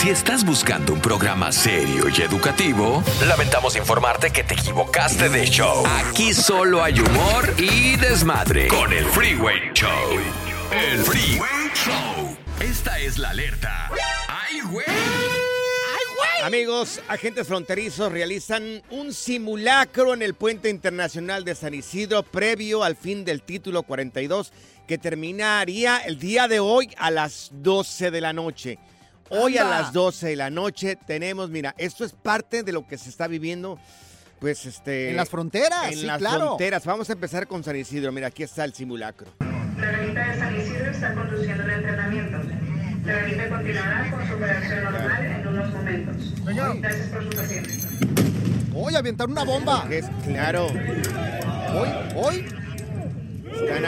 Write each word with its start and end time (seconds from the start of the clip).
Si 0.00 0.08
estás 0.08 0.46
buscando 0.46 0.94
un 0.94 1.00
programa 1.02 1.52
serio 1.52 2.06
y 2.08 2.22
educativo, 2.22 3.04
lamentamos 3.28 3.76
informarte 3.76 4.30
que 4.30 4.42
te 4.42 4.54
equivocaste 4.54 5.28
de 5.28 5.44
show. 5.44 5.84
Aquí 5.86 6.32
solo 6.32 6.82
hay 6.82 6.98
humor 6.98 7.54
y 7.58 7.96
desmadre 7.96 8.68
con 8.68 8.90
el 8.94 9.04
Freeway 9.04 9.60
Show. 9.74 9.90
El 10.72 11.00
Freeway 11.00 11.70
Show. 11.74 12.34
Esta 12.60 12.98
es 12.98 13.18
la 13.18 13.28
alerta. 13.28 13.90
¡Ay, 14.26 14.60
güey! 14.70 14.86
Amigos, 16.44 17.02
agentes 17.06 17.46
fronterizos 17.46 18.10
realizan 18.10 18.82
un 18.88 19.12
simulacro 19.12 20.14
en 20.14 20.22
el 20.22 20.32
puente 20.32 20.70
internacional 20.70 21.44
de 21.44 21.54
San 21.54 21.74
Isidro 21.74 22.22
previo 22.22 22.84
al 22.84 22.96
fin 22.96 23.26
del 23.26 23.42
título 23.42 23.82
42 23.82 24.50
que 24.88 24.96
terminaría 24.96 25.98
el 25.98 26.18
día 26.18 26.48
de 26.48 26.58
hoy 26.58 26.88
a 26.96 27.10
las 27.10 27.50
12 27.52 28.10
de 28.10 28.20
la 28.22 28.32
noche. 28.32 28.78
Hoy 29.30 29.58
a 29.58 29.64
las 29.64 29.92
12 29.92 30.28
de 30.28 30.36
la 30.36 30.50
noche 30.50 30.96
tenemos, 30.96 31.50
mira, 31.50 31.74
esto 31.78 32.04
es 32.04 32.12
parte 32.12 32.64
de 32.64 32.72
lo 32.72 32.86
que 32.86 32.98
se 32.98 33.08
está 33.08 33.28
viviendo, 33.28 33.78
pues 34.40 34.66
este... 34.66 35.10
En 35.10 35.16
las 35.16 35.28
fronteras, 35.28 35.92
En 35.92 35.98
sí, 35.98 36.06
las 36.06 36.18
claro. 36.18 36.46
fronteras. 36.46 36.84
Vamos 36.84 37.08
a 37.10 37.12
empezar 37.12 37.46
con 37.46 37.62
San 37.62 37.76
Isidro. 37.76 38.10
Mira, 38.10 38.26
aquí 38.26 38.42
está 38.42 38.64
el 38.64 38.74
simulacro. 38.74 39.28
La 39.78 39.90
ermita 39.90 40.32
de 40.32 40.38
San 40.38 40.60
Isidro 40.60 40.90
está 40.90 41.14
conduciendo 41.14 41.62
el 41.62 41.70
entrenamiento. 41.70 42.38
La 43.04 43.18
ermita 43.20 43.48
continuará 43.48 44.10
con 44.10 44.26
su 44.26 44.34
operación 44.34 44.84
normal 44.84 45.24
en 45.26 45.46
unos 45.46 45.70
momentos. 45.70 46.34
Gracias 46.44 47.08
por 47.08 47.22
su 47.22 47.30
paciencia. 47.30 47.90
Voy 48.72 48.94
a 48.94 48.98
aventar 48.98 49.28
una 49.28 49.44
bomba. 49.44 49.86
Que 49.88 49.98
es 49.98 50.06
claro. 50.26 50.66
Hoy, 51.72 51.88
hoy. 52.16 52.46
Están 53.52 53.84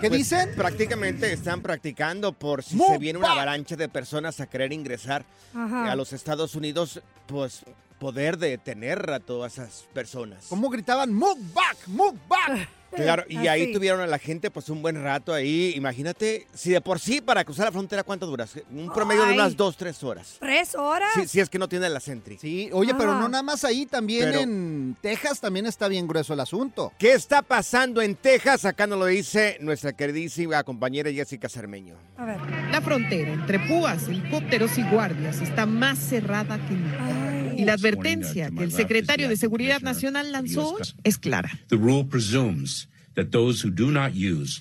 ¿Qué 0.00 0.08
pues, 0.08 0.12
dicen? 0.12 0.50
Prácticamente 0.56 1.32
están 1.32 1.62
practicando 1.62 2.32
por 2.32 2.62
si 2.62 2.78
se 2.78 2.98
viene 2.98 3.18
una 3.18 3.32
avalancha 3.32 3.76
de 3.76 3.88
personas 3.88 4.40
a 4.40 4.46
querer 4.48 4.72
ingresar 4.72 5.24
a 5.54 5.94
los 5.94 6.12
Estados 6.12 6.54
Unidos, 6.54 7.00
pues 7.26 7.64
poder 7.98 8.38
detener 8.38 9.10
a 9.10 9.20
todas 9.20 9.54
esas 9.54 9.86
personas. 9.92 10.46
¿Cómo 10.48 10.70
gritaban? 10.70 11.12
Move 11.12 11.40
back, 11.52 11.76
move 11.86 12.18
back. 12.28 12.68
Claro, 12.94 13.24
y 13.28 13.46
ahí 13.46 13.62
Así. 13.62 13.72
tuvieron 13.72 14.00
a 14.00 14.06
la 14.06 14.18
gente 14.18 14.50
pues 14.50 14.68
un 14.68 14.82
buen 14.82 15.02
rato 15.02 15.32
ahí. 15.32 15.72
Imagínate, 15.76 16.46
si 16.52 16.70
de 16.70 16.80
por 16.80 16.98
sí 16.98 17.20
para 17.20 17.44
cruzar 17.44 17.66
la 17.66 17.72
frontera, 17.72 18.02
¿cuánto 18.02 18.26
duras? 18.26 18.52
Un 18.70 18.92
promedio 18.92 19.24
de 19.26 19.34
unas 19.34 19.56
dos, 19.56 19.76
tres 19.76 20.02
horas. 20.02 20.36
¿Tres 20.40 20.74
horas? 20.74 21.10
Si, 21.14 21.26
si 21.28 21.40
es 21.40 21.48
que 21.48 21.58
no 21.58 21.68
tiene 21.68 21.88
la 21.88 22.00
Sentry. 22.00 22.38
Sí, 22.38 22.68
oye, 22.72 22.94
pero 22.96 23.12
Ah. 23.12 23.20
no 23.20 23.28
nada 23.28 23.42
más 23.42 23.64
ahí, 23.64 23.86
también 23.86 24.30
Pero- 24.30 24.40
en 24.40 24.96
Texas 25.00 25.40
también 25.40 25.66
está 25.66 25.88
bien 25.88 26.06
grueso 26.08 26.34
el 26.34 26.40
asunto. 26.40 26.92
¿Qué 26.98 27.12
está 27.12 27.42
pasando 27.42 28.02
en 28.02 28.16
Texas? 28.16 28.64
Acá 28.64 28.86
nos 28.86 28.98
lo 28.98 29.06
dice 29.06 29.56
nuestra 29.60 29.92
queridísima 29.92 30.62
compañera 30.64 31.10
Jessica 31.12 31.48
Cermeño. 31.48 31.94
A 32.16 32.24
ver. 32.24 32.38
La 32.70 32.80
frontera 32.80 33.32
entre 33.32 33.58
púas, 33.60 34.08
helicópteros 34.08 34.76
y 34.78 34.82
guardias 34.90 35.40
está 35.40 35.64
más 35.66 35.98
cerrada 35.98 36.56
que 36.66 36.74
nunca. 36.74 37.29
Y 37.60 37.64
la 37.64 37.74
advertencia 37.74 38.50
que 38.50 38.64
el 38.64 38.72
secretario 38.72 39.28
de 39.28 39.36
Seguridad 39.36 39.80
Nacional 39.80 40.32
lanzó 40.32 40.76
es 41.04 41.18
clara. 41.18 41.50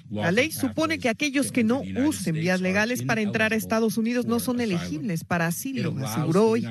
La 0.09 0.31
ley 0.31 0.51
supone 0.51 0.99
que 0.99 1.09
aquellos 1.09 1.51
que 1.51 1.63
no 1.63 1.81
usen 2.05 2.35
vías 2.35 2.61
legales 2.61 3.03
para 3.03 3.21
entrar 3.21 3.53
a 3.53 3.55
Estados 3.55 3.97
Unidos 3.97 4.25
no 4.25 4.39
son 4.39 4.59
elegibles 4.61 5.23
para 5.23 5.47
asilo, 5.47 5.93
aseguró 6.05 6.47
hoy. 6.49 6.61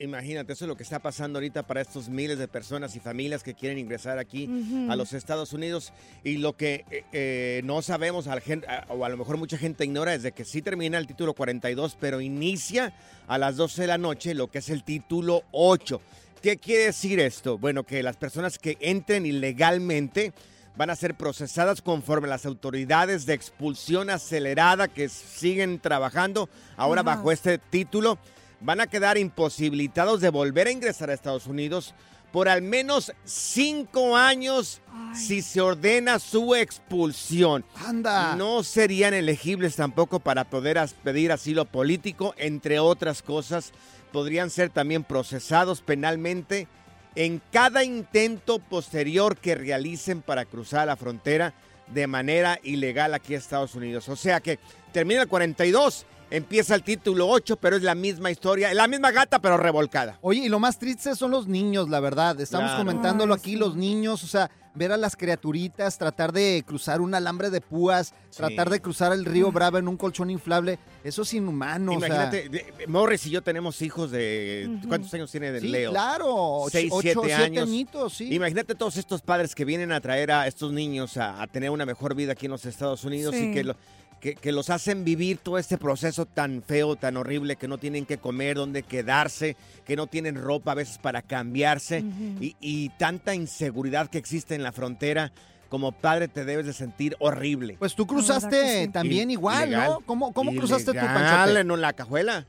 Imagínate, 0.00 0.52
eso 0.52 0.64
es 0.64 0.68
lo 0.68 0.76
que 0.76 0.84
está 0.84 1.00
pasando 1.00 1.38
ahorita 1.38 1.66
para 1.66 1.80
estos 1.80 2.08
miles 2.08 2.38
de 2.38 2.46
personas 2.46 2.94
y 2.94 3.00
familias 3.00 3.42
que 3.42 3.54
quieren 3.54 3.78
ingresar 3.78 4.18
aquí 4.20 4.46
Ujú. 4.46 4.92
a 4.92 4.94
los 4.94 5.12
Estados 5.12 5.52
Unidos. 5.52 5.92
Y 6.22 6.36
lo 6.38 6.56
que 6.56 6.84
eh, 6.90 7.02
eh, 7.12 7.62
no 7.64 7.82
sabemos, 7.82 8.28
a 8.28 8.36
la 8.36 8.40
gente, 8.40 8.68
a- 8.68 8.86
o 8.90 9.04
a 9.04 9.08
lo 9.08 9.16
mejor 9.16 9.38
mucha 9.38 9.58
gente 9.58 9.84
ignora, 9.84 10.14
es 10.14 10.22
de 10.22 10.30
que 10.30 10.44
sí 10.44 10.62
termina 10.62 10.98
el 10.98 11.08
título 11.08 11.34
42, 11.34 11.96
pero 12.00 12.20
inicia 12.20 12.94
a 13.26 13.38
las 13.38 13.56
12 13.56 13.82
de 13.82 13.88
la 13.88 13.98
noche 13.98 14.34
lo 14.34 14.48
que 14.52 14.58
es 14.58 14.68
el 14.70 14.84
título 14.84 15.42
8. 15.50 16.00
¿Qué 16.42 16.58
quiere 16.58 16.84
decir 16.84 17.18
esto? 17.18 17.58
Bueno, 17.58 17.82
que 17.82 18.00
las 18.04 18.16
personas 18.16 18.56
que 18.60 18.76
entren 18.80 19.26
ilegalmente 19.26 20.32
van 20.78 20.90
a 20.90 20.96
ser 20.96 21.16
procesadas 21.16 21.82
conforme 21.82 22.28
las 22.28 22.46
autoridades 22.46 23.26
de 23.26 23.34
expulsión 23.34 24.10
acelerada 24.10 24.86
que 24.86 25.08
siguen 25.08 25.80
trabajando 25.80 26.48
ahora 26.76 27.00
Ajá. 27.00 27.16
bajo 27.16 27.32
este 27.32 27.58
título 27.58 28.16
van 28.60 28.80
a 28.80 28.86
quedar 28.86 29.18
imposibilitados 29.18 30.20
de 30.20 30.30
volver 30.30 30.68
a 30.68 30.70
ingresar 30.70 31.10
a 31.10 31.14
Estados 31.14 31.48
Unidos 31.48 31.94
por 32.30 32.48
al 32.48 32.62
menos 32.62 33.12
cinco 33.24 34.16
años 34.16 34.80
Ay. 34.92 35.16
si 35.16 35.42
se 35.42 35.60
ordena 35.60 36.18
su 36.20 36.54
expulsión. 36.54 37.64
Anda. 37.74 38.36
No 38.36 38.62
serían 38.62 39.14
elegibles 39.14 39.74
tampoco 39.76 40.20
para 40.20 40.44
poder 40.44 40.78
pedir 41.02 41.32
asilo 41.32 41.64
político, 41.64 42.34
entre 42.36 42.78
otras 42.78 43.22
cosas. 43.22 43.72
Podrían 44.12 44.50
ser 44.50 44.68
también 44.68 45.04
procesados 45.04 45.80
penalmente 45.80 46.68
en 47.18 47.42
cada 47.50 47.82
intento 47.82 48.60
posterior 48.60 49.36
que 49.36 49.56
realicen 49.56 50.22
para 50.22 50.44
cruzar 50.44 50.86
la 50.86 50.94
frontera 50.94 51.52
de 51.92 52.06
manera 52.06 52.60
ilegal 52.62 53.12
aquí 53.12 53.34
a 53.34 53.38
Estados 53.38 53.74
Unidos. 53.74 54.08
O 54.08 54.14
sea 54.14 54.38
que 54.40 54.60
termina 54.92 55.22
el 55.22 55.28
42 55.28 56.06
Empieza 56.30 56.74
el 56.74 56.82
título 56.82 57.26
8, 57.26 57.56
pero 57.56 57.76
es 57.76 57.82
la 57.82 57.94
misma 57.94 58.30
historia, 58.30 58.74
la 58.74 58.86
misma 58.86 59.10
gata, 59.12 59.38
pero 59.38 59.56
revolcada. 59.56 60.18
Oye, 60.20 60.40
y 60.44 60.50
lo 60.50 60.58
más 60.58 60.78
triste 60.78 61.16
son 61.16 61.30
los 61.30 61.46
niños, 61.46 61.88
la 61.88 62.00
verdad. 62.00 62.38
Estamos 62.38 62.68
Claro. 62.68 62.84
comentándolo 62.84 63.32
aquí, 63.32 63.56
los 63.56 63.76
niños, 63.76 64.22
o 64.22 64.26
sea, 64.26 64.50
ver 64.78 64.92
a 64.92 64.96
las 64.96 65.16
criaturitas, 65.16 65.98
tratar 65.98 66.32
de 66.32 66.62
cruzar 66.66 67.00
un 67.00 67.14
alambre 67.14 67.50
de 67.50 67.60
púas, 67.60 68.14
tratar 68.34 68.70
de 68.70 68.80
cruzar 68.80 69.12
el 69.12 69.24
río 69.24 69.50
Brava 69.52 69.78
en 69.78 69.88
un 69.88 69.96
colchón 69.96 70.30
inflable, 70.30 70.78
eso 71.04 71.22
es 71.22 71.34
inhumano. 71.34 71.92
o 71.92 71.98
sea. 72.00 72.06
Imagínate, 72.08 72.72
Morris 72.86 73.26
y 73.26 73.30
yo 73.30 73.42
tenemos 73.42 73.82
hijos 73.82 74.10
de... 74.10 74.78
¿Cuántos 74.88 75.12
años 75.14 75.30
tiene 75.30 75.50
de 75.52 75.60
Sí, 75.60 75.68
Leo? 75.68 75.90
claro, 75.90 76.26
ocho- 76.34 76.70
Seis, 76.70 76.90
ocho, 76.92 77.02
siete 77.02 77.20
siete 77.26 77.34
años. 77.42 77.62
añitos, 77.68 78.14
sí. 78.14 78.32
Imagínate 78.32 78.74
todos 78.74 78.96
estos 78.96 79.20
padres 79.20 79.54
que 79.54 79.64
vienen 79.64 79.92
a 79.92 80.00
traer 80.00 80.30
a 80.30 80.46
estos 80.46 80.72
niños 80.72 81.16
a, 81.16 81.42
a 81.42 81.46
tener 81.48 81.70
una 81.70 81.84
mejor 81.84 82.14
vida 82.14 82.32
aquí 82.32 82.46
en 82.46 82.52
los 82.52 82.64
Estados 82.64 83.04
Unidos 83.04 83.34
Sí. 83.34 83.50
y 83.50 83.52
que, 83.54 83.64
lo- 83.64 83.76
que, 84.20 84.34
que 84.34 84.52
los 84.52 84.68
hacen 84.70 85.04
vivir 85.04 85.38
todo 85.38 85.58
este 85.58 85.78
proceso 85.78 86.26
tan 86.26 86.62
feo, 86.62 86.96
tan 86.96 87.16
horrible, 87.16 87.56
que 87.56 87.68
no 87.68 87.78
tienen 87.78 88.04
que 88.06 88.18
comer, 88.18 88.56
dónde 88.56 88.82
quedarse, 88.82 89.56
que 89.84 89.96
no 89.96 90.06
tienen 90.06 90.34
ropa 90.36 90.72
a 90.72 90.74
veces 90.74 90.98
para 90.98 91.22
cambiarse 91.22 92.04
y, 92.40 92.56
y 92.60 92.88
tanta 92.90 93.34
inseguridad 93.34 94.08
que 94.08 94.18
existe 94.18 94.54
en 94.54 94.62
la 94.62 94.72
frontera. 94.72 95.32
Como 95.68 95.92
padre 95.92 96.28
te 96.28 96.46
debes 96.46 96.64
de 96.64 96.72
sentir 96.72 97.14
horrible. 97.20 97.76
Pues 97.78 97.94
tú 97.94 98.06
cruzaste 98.06 98.84
sí. 98.86 98.88
también 98.90 99.30
I- 99.30 99.34
igual, 99.34 99.68
ilegal. 99.68 99.90
¿no? 99.90 100.00
¿Cómo, 100.00 100.32
cómo 100.32 100.50
cruzaste 100.52 100.92
tu 100.92 100.98
panchote? 100.98 101.60
en 101.60 101.80
la 101.80 101.92
cajuela. 101.92 102.46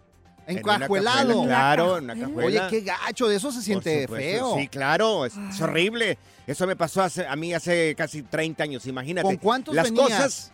En 0.48 0.63
una 0.63 0.75
Encajuelado. 0.75 1.27
cajuela, 1.27 1.45
Claro, 1.48 1.98
en 1.98 2.04
una 2.06 2.16
cajuela. 2.18 2.48
Oye, 2.48 2.62
qué 2.69 2.81
gacho, 2.81 3.27
de 3.27 3.36
eso 3.36 3.51
se 3.51 3.62
siente 3.62 4.07
feo. 4.07 4.56
Sí, 4.57 4.68
claro, 4.69 5.25
es, 5.25 5.33
es 5.36 5.60
horrible. 5.62 6.18
Eso 6.48 6.66
me 6.66 6.75
pasó 6.77 7.04
hace- 7.04 7.27
a 7.27 7.36
mí 7.36 7.54
hace 7.54 7.94
casi 7.95 8.24
30 8.24 8.63
años, 8.63 8.88
imagínate. 8.88 9.27
¿Con 9.27 9.36
cuántos 9.38 9.75
Las 9.75 9.92
venías? 9.92 10.07
cosas, 10.07 10.51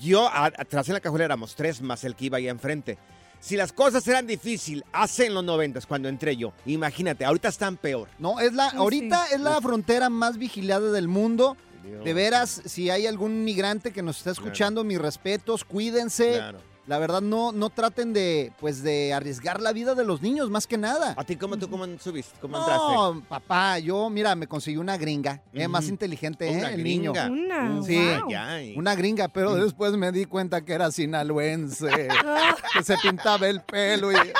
yo 0.00 0.26
a- 0.28 0.46
atrás 0.46 0.88
en 0.88 0.94
la 0.94 1.00
cajuela 1.00 1.24
éramos 1.24 1.54
tres 1.54 1.80
más 1.80 2.04
el 2.04 2.14
que 2.14 2.26
iba 2.26 2.38
ahí 2.38 2.48
enfrente. 2.48 2.98
Si 3.40 3.56
las 3.56 3.72
cosas 3.72 4.06
eran 4.06 4.26
difíciles 4.26 4.84
hace 4.92 5.26
en 5.26 5.34
los 5.34 5.42
noventas 5.42 5.86
cuando 5.86 6.08
entré 6.10 6.36
yo, 6.36 6.52
imagínate, 6.66 7.24
ahorita 7.24 7.48
están 7.48 7.76
peor. 7.78 8.08
No, 8.18 8.38
es 8.38 8.52
la, 8.52 8.68
ahorita 8.68 9.26
es 9.32 9.40
la 9.40 9.60
frontera 9.62 10.10
más 10.10 10.36
vigilada 10.36 10.90
del 10.92 11.08
mundo. 11.08 11.56
De 12.04 12.12
veras, 12.12 12.60
si 12.66 12.90
hay 12.90 13.06
algún 13.06 13.42
migrante 13.42 13.92
que 13.92 14.02
nos 14.02 14.18
está 14.18 14.30
escuchando, 14.30 14.84
mis 14.84 14.98
respetos, 15.00 15.64
cuídense. 15.64 16.34
Claro. 16.34 16.58
La 16.86 16.98
verdad, 16.98 17.20
no, 17.20 17.52
no 17.52 17.70
traten 17.70 18.12
de, 18.12 18.52
pues, 18.58 18.82
de 18.82 19.12
arriesgar 19.14 19.60
la 19.60 19.72
vida 19.72 19.94
de 19.94 20.04
los 20.04 20.22
niños, 20.22 20.50
más 20.50 20.66
que 20.66 20.76
nada. 20.76 21.14
¿A 21.16 21.24
ti 21.24 21.36
cómo 21.36 21.56
tú 21.56 21.68
cómo 21.70 21.86
subiste? 22.00 22.36
¿Cómo 22.40 22.58
entraste? 22.58 22.84
No, 22.92 23.22
papá, 23.28 23.78
yo, 23.78 24.10
mira, 24.10 24.34
me 24.34 24.46
conseguí 24.48 24.76
una 24.76 24.96
gringa, 24.96 25.40
eh, 25.52 25.68
más 25.68 25.86
inteligente, 25.88 26.48
eh, 26.48 26.58
Una 26.58 26.70
el 26.72 26.82
niño. 26.82 27.12
gringa. 27.12 27.28
Una, 27.30 27.82
Sí, 27.82 27.96
wow. 27.96 28.30
Ya, 28.30 28.62
y- 28.62 28.76
una 28.76 28.94
gringa, 28.96 29.28
pero 29.28 29.54
después 29.54 29.92
me 29.92 30.10
di 30.10 30.24
cuenta 30.24 30.64
que 30.64 30.72
era 30.72 30.90
sinaloense, 30.90 31.86
que 32.72 32.82
se 32.82 32.96
pintaba 32.98 33.46
el 33.46 33.60
pelo 33.62 34.10
y... 34.10 34.16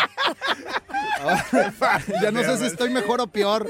ya 2.23 2.31
no 2.31 2.43
sé 2.43 2.57
si 2.57 2.65
estoy 2.65 2.89
mejor 2.91 3.21
o 3.21 3.27
peor. 3.27 3.69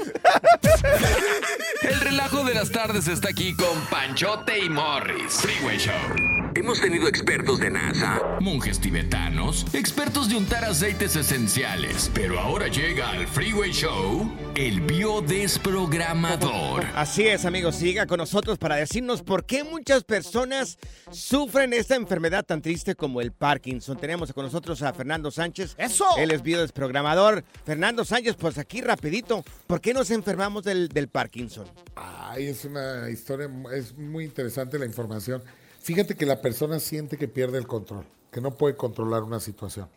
El 1.81 1.99
relajo 1.99 2.43
de 2.45 2.53
las 2.53 2.71
tardes 2.71 3.07
está 3.09 3.29
aquí 3.29 3.53
con 3.55 3.77
Panchote 3.89 4.57
y 4.57 4.69
Morris. 4.69 5.33
Freeway 5.33 5.77
Show. 5.77 6.40
Hemos 6.61 6.79
tenido 6.79 7.07
expertos 7.07 7.59
de 7.59 7.71
NASA, 7.71 8.37
monjes 8.39 8.79
tibetanos, 8.79 9.65
expertos 9.73 10.29
de 10.29 10.35
untar 10.35 10.63
aceites 10.63 11.15
esenciales. 11.15 12.11
Pero 12.13 12.39
ahora 12.39 12.67
llega 12.67 13.09
al 13.09 13.25
Freeway 13.25 13.71
Show 13.71 14.31
el 14.53 14.79
biodesprogramador. 14.81 16.85
Así 16.93 17.27
es, 17.27 17.45
amigos, 17.45 17.77
siga 17.77 18.05
con 18.05 18.19
nosotros 18.19 18.59
para 18.59 18.75
decirnos 18.75 19.23
por 19.23 19.45
qué 19.45 19.63
muchas 19.63 20.03
personas 20.03 20.77
sufren 21.09 21.73
esta 21.73 21.95
enfermedad 21.95 22.45
tan 22.45 22.61
triste 22.61 22.93
como 22.93 23.21
el 23.21 23.31
Parkinson. 23.31 23.97
Tenemos 23.97 24.31
con 24.31 24.45
nosotros 24.45 24.83
a 24.83 24.93
Fernando 24.93 25.31
Sánchez. 25.31 25.73
¡Eso! 25.79 26.05
Él 26.19 26.29
es 26.29 26.43
biodesprogramador. 26.43 27.43
Fernando 27.65 28.05
Sánchez, 28.05 28.35
pues 28.35 28.59
aquí 28.59 28.81
rapidito, 28.81 29.43
¿por 29.65 29.81
qué 29.81 29.95
nos 29.95 30.11
enfermamos 30.11 30.63
del, 30.63 30.89
del 30.89 31.07
Parkinson? 31.07 31.65
Ay, 31.95 32.45
es 32.45 32.65
una 32.65 33.09
historia, 33.09 33.49
es 33.73 33.97
muy 33.97 34.25
interesante 34.25 34.77
la 34.77 34.85
información. 34.85 35.41
Fíjate 35.81 36.15
que 36.15 36.25
la 36.25 36.41
persona 36.41 36.79
siente 36.79 37.17
que 37.17 37.27
pierde 37.27 37.57
el 37.57 37.67
control, 37.67 38.05
que 38.31 38.41
no 38.41 38.51
puede 38.55 38.75
controlar 38.75 39.23
una 39.23 39.39
situación. 39.39 39.87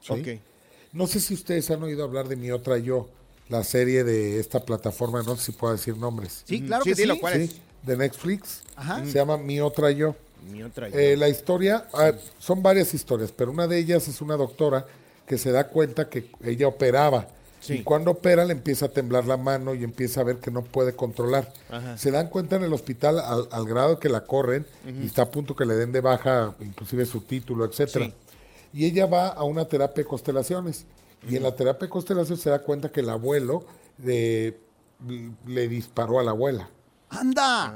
¿sí? 0.00 0.12
Ok. 0.12 0.40
No 0.92 1.06
sé 1.06 1.20
si 1.20 1.34
ustedes 1.34 1.70
han 1.70 1.82
oído 1.82 2.04
hablar 2.04 2.28
de 2.28 2.36
Mi 2.36 2.50
Otra 2.50 2.76
Yo, 2.78 3.08
la 3.48 3.64
serie 3.64 4.04
de 4.04 4.38
esta 4.38 4.60
plataforma, 4.64 5.22
no 5.22 5.36
sé 5.36 5.46
si 5.46 5.52
puedo 5.52 5.72
decir 5.72 5.96
nombres. 5.96 6.42
Sí, 6.46 6.62
claro 6.62 6.84
Sí, 6.84 6.90
que 6.90 6.96
dilo, 6.96 7.14
sí. 7.14 7.20
¿cuál 7.20 7.40
es? 7.40 7.50
Sí, 7.50 7.60
de 7.82 7.96
Netflix. 7.96 8.62
Ajá. 8.76 9.04
Se 9.04 9.12
llama 9.12 9.36
Mi 9.38 9.60
Otra 9.60 9.90
Yo. 9.90 10.14
Mi 10.50 10.62
otra 10.62 10.88
Eh, 10.88 11.16
la 11.16 11.28
historia, 11.28 11.86
ah, 11.94 12.12
son 12.38 12.62
varias 12.62 12.92
historias, 12.94 13.30
pero 13.30 13.52
una 13.52 13.66
de 13.68 13.78
ellas 13.78 14.08
es 14.08 14.20
una 14.20 14.36
doctora 14.36 14.86
que 15.26 15.38
se 15.38 15.52
da 15.52 15.68
cuenta 15.68 16.08
que 16.08 16.30
ella 16.44 16.66
operaba. 16.66 17.28
Sí. 17.62 17.74
Y 17.74 17.82
cuando 17.82 18.10
opera 18.10 18.44
le 18.44 18.52
empieza 18.52 18.86
a 18.86 18.88
temblar 18.88 19.24
la 19.24 19.36
mano 19.36 19.74
y 19.74 19.84
empieza 19.84 20.20
a 20.20 20.24
ver 20.24 20.38
que 20.38 20.50
no 20.50 20.62
puede 20.62 20.94
controlar. 20.94 21.52
Ajá. 21.70 21.96
Se 21.96 22.10
dan 22.10 22.28
cuenta 22.28 22.56
en 22.56 22.64
el 22.64 22.72
hospital 22.72 23.20
al, 23.20 23.48
al 23.50 23.64
grado 23.64 23.98
que 23.98 24.08
la 24.08 24.24
corren 24.24 24.66
y 24.84 25.06
está 25.06 25.22
a 25.22 25.30
punto 25.30 25.54
que 25.54 25.64
le 25.64 25.74
den 25.74 25.92
de 25.92 26.00
baja 26.00 26.54
inclusive 26.60 27.06
su 27.06 27.20
título, 27.20 27.64
etcétera. 27.64 28.06
Sí. 28.06 28.14
Y 28.72 28.86
ella 28.86 29.06
va 29.06 29.28
a 29.28 29.44
una 29.44 29.66
terapia 29.66 30.02
de 30.02 30.08
constelaciones. 30.08 30.86
Y 31.28 31.36
en 31.36 31.44
la 31.44 31.54
terapia 31.54 31.86
de 31.86 31.90
constelaciones 31.90 32.42
se 32.42 32.50
da 32.50 32.58
cuenta 32.58 32.90
que 32.90 33.00
el 33.00 33.08
abuelo 33.08 33.64
le 34.02 35.68
disparó 35.68 36.18
a 36.18 36.22
la 36.22 36.32
abuela. 36.32 36.68
¡Anda! 37.12 37.66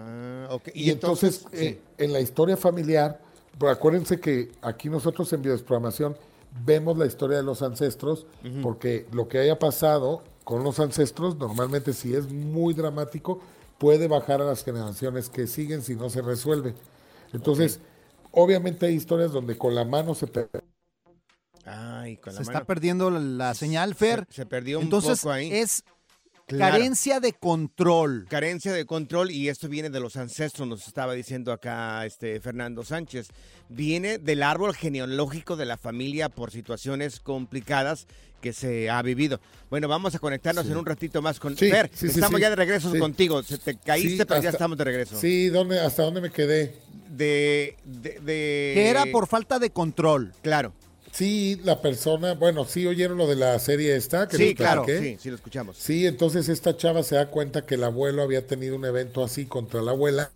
Ah. 0.49 0.59
Y, 0.75 0.91
entonces, 0.91 1.45
eh, 1.53 1.79
en 1.99 2.13
la 2.13 2.21
historia 2.21 2.57
familiar, 2.57 3.21
acuérdense 3.69 4.19
que 4.19 4.53
aquí 4.63 4.89
nosotros 4.89 5.33
en 5.33 5.43
Biodesprogramación 5.43 6.17
vemos 6.65 6.97
la 6.99 7.07
historia 7.07 7.37
de 7.39 7.43
los 7.43 7.63
ancestros, 7.63 8.27
porque 8.63 9.07
lo 9.13 9.29
que 9.29 9.39
haya 9.39 9.59
pasado 9.59 10.23
con 10.45 10.63
los 10.63 10.79
ancestros, 10.81 11.37
normalmente 11.37 11.93
si 11.93 12.15
es 12.15 12.31
muy 12.31 12.73
dramático, 12.75 13.41
puede 13.79 14.09
bajar 14.09 14.41
a 14.41 14.45
las 14.45 14.65
generaciones 14.65 15.29
que 15.29 15.47
siguen 15.47 15.83
si 15.83 15.95
no 15.97 16.09
se 16.09 16.23
resuelve. 16.23 16.75
Entonces, 17.33 17.81
obviamente 18.31 18.87
hay 18.87 18.95
historias 18.95 19.33
donde 19.33 19.59
con 19.59 19.75
la 19.75 19.85
mano 19.85 20.15
se 20.15 20.27
pe- 20.29 20.49
Ay, 21.65 22.17
con 22.19 22.33
la 22.33 22.37
Se 22.39 22.43
está 22.45 22.53
mano. 22.55 22.67
perdiendo 22.67 23.11
la, 23.11 23.19
la 23.19 23.55
señal, 23.55 23.95
Fer. 23.97 24.25
Se, 24.29 24.37
se 24.37 24.47
perdió 24.47 24.79
un 24.79 24.85
Entonces, 24.85 25.21
poco 25.21 25.33
ahí. 25.33 25.53
es 25.53 25.83
Claro. 26.47 26.75
carencia 26.75 27.19
de 27.19 27.33
control. 27.33 28.27
Carencia 28.29 28.73
de 28.73 28.87
control 28.87 29.33
y 29.33 29.49
esto 29.49 29.69
viene 29.69 29.91
de 29.91 29.99
los 29.99 30.17
ancestros, 30.17 30.69
nos 30.69 30.87
estaba 30.87 31.13
diciendo 31.15 31.51
acá 31.53 32.07
este 32.07 32.39
Fernando 32.41 32.85
Sánchez. 32.85 33.29
Viene 33.69 34.19
del 34.19 34.45
árbol 34.45 34.73
genealógico 34.75 35.57
de 35.57 35.67
la 35.67 35.77
familia 35.77 36.29
por 36.29 36.53
situaciones 36.53 37.19
complicadas 37.19 38.07
que 38.41 38.53
se 38.53 38.89
ha 38.91 39.03
vivido. 39.03 39.41
Bueno, 39.71 39.89
vamos 39.89 40.15
a 40.15 40.21
conectarnos 40.21 40.67
en 40.67 40.77
un 40.77 40.87
ratito 40.87 41.21
más 41.21 41.41
con 41.41 41.57
Sí, 41.57 41.69
Fer. 41.69 41.91
sí, 41.93 42.07
estamos 42.07 42.41
ya 42.41 42.49
de 42.51 42.55
regreso 42.57 42.97
contigo. 42.97 43.43
Se 43.43 43.59
te 43.59 43.77
caíste, 43.77 44.25
pero 44.25 44.41
ya 44.41 44.51
estamos 44.51 44.79
de 44.79 44.85
regreso. 44.85 45.19
Sí, 45.19 45.49
¿dónde, 45.49 45.81
¿hasta 45.81 46.05
dónde 46.05 46.21
me 46.21 46.31
quedé? 46.31 46.77
De, 47.11 47.77
de, 47.85 48.21
de- 48.21 48.73
Que 48.75 48.89
era 48.89 49.07
por 49.07 49.27
falta 49.27 49.59
de 49.59 49.71
control. 49.71 50.33
Claro. 50.43 50.73
Sí, 51.17 51.59
la 51.65 51.81
persona, 51.81 52.35
bueno, 52.35 52.67
sí 52.67 52.87
oyeron 52.87 53.17
lo 53.17 53.27
de 53.27 53.37
la 53.37 53.59
serie 53.59 53.97
esta 53.97 54.29
que 54.29 54.37
Sí, 54.37 54.55
claro. 54.55 54.85
Sí, 54.87 55.17
sí, 55.19 55.31
lo 55.31 55.37
escuchamos. 55.37 55.79
Sí, 55.79 56.07
entonces 56.07 56.51
esta 56.51 56.77
chava 56.77 57.03
se 57.03 57.15
da 57.15 57.31
cuenta 57.31 57.65
que 57.65 57.77
el 57.77 57.85
abuelo 57.85 58.21
había 58.23 58.47
tenido 58.47 58.77
un 58.77 58.85
evento 58.85 59.25
así 59.25 59.47
contra 59.47 59.81
la 59.81 59.93
abuela 59.93 60.31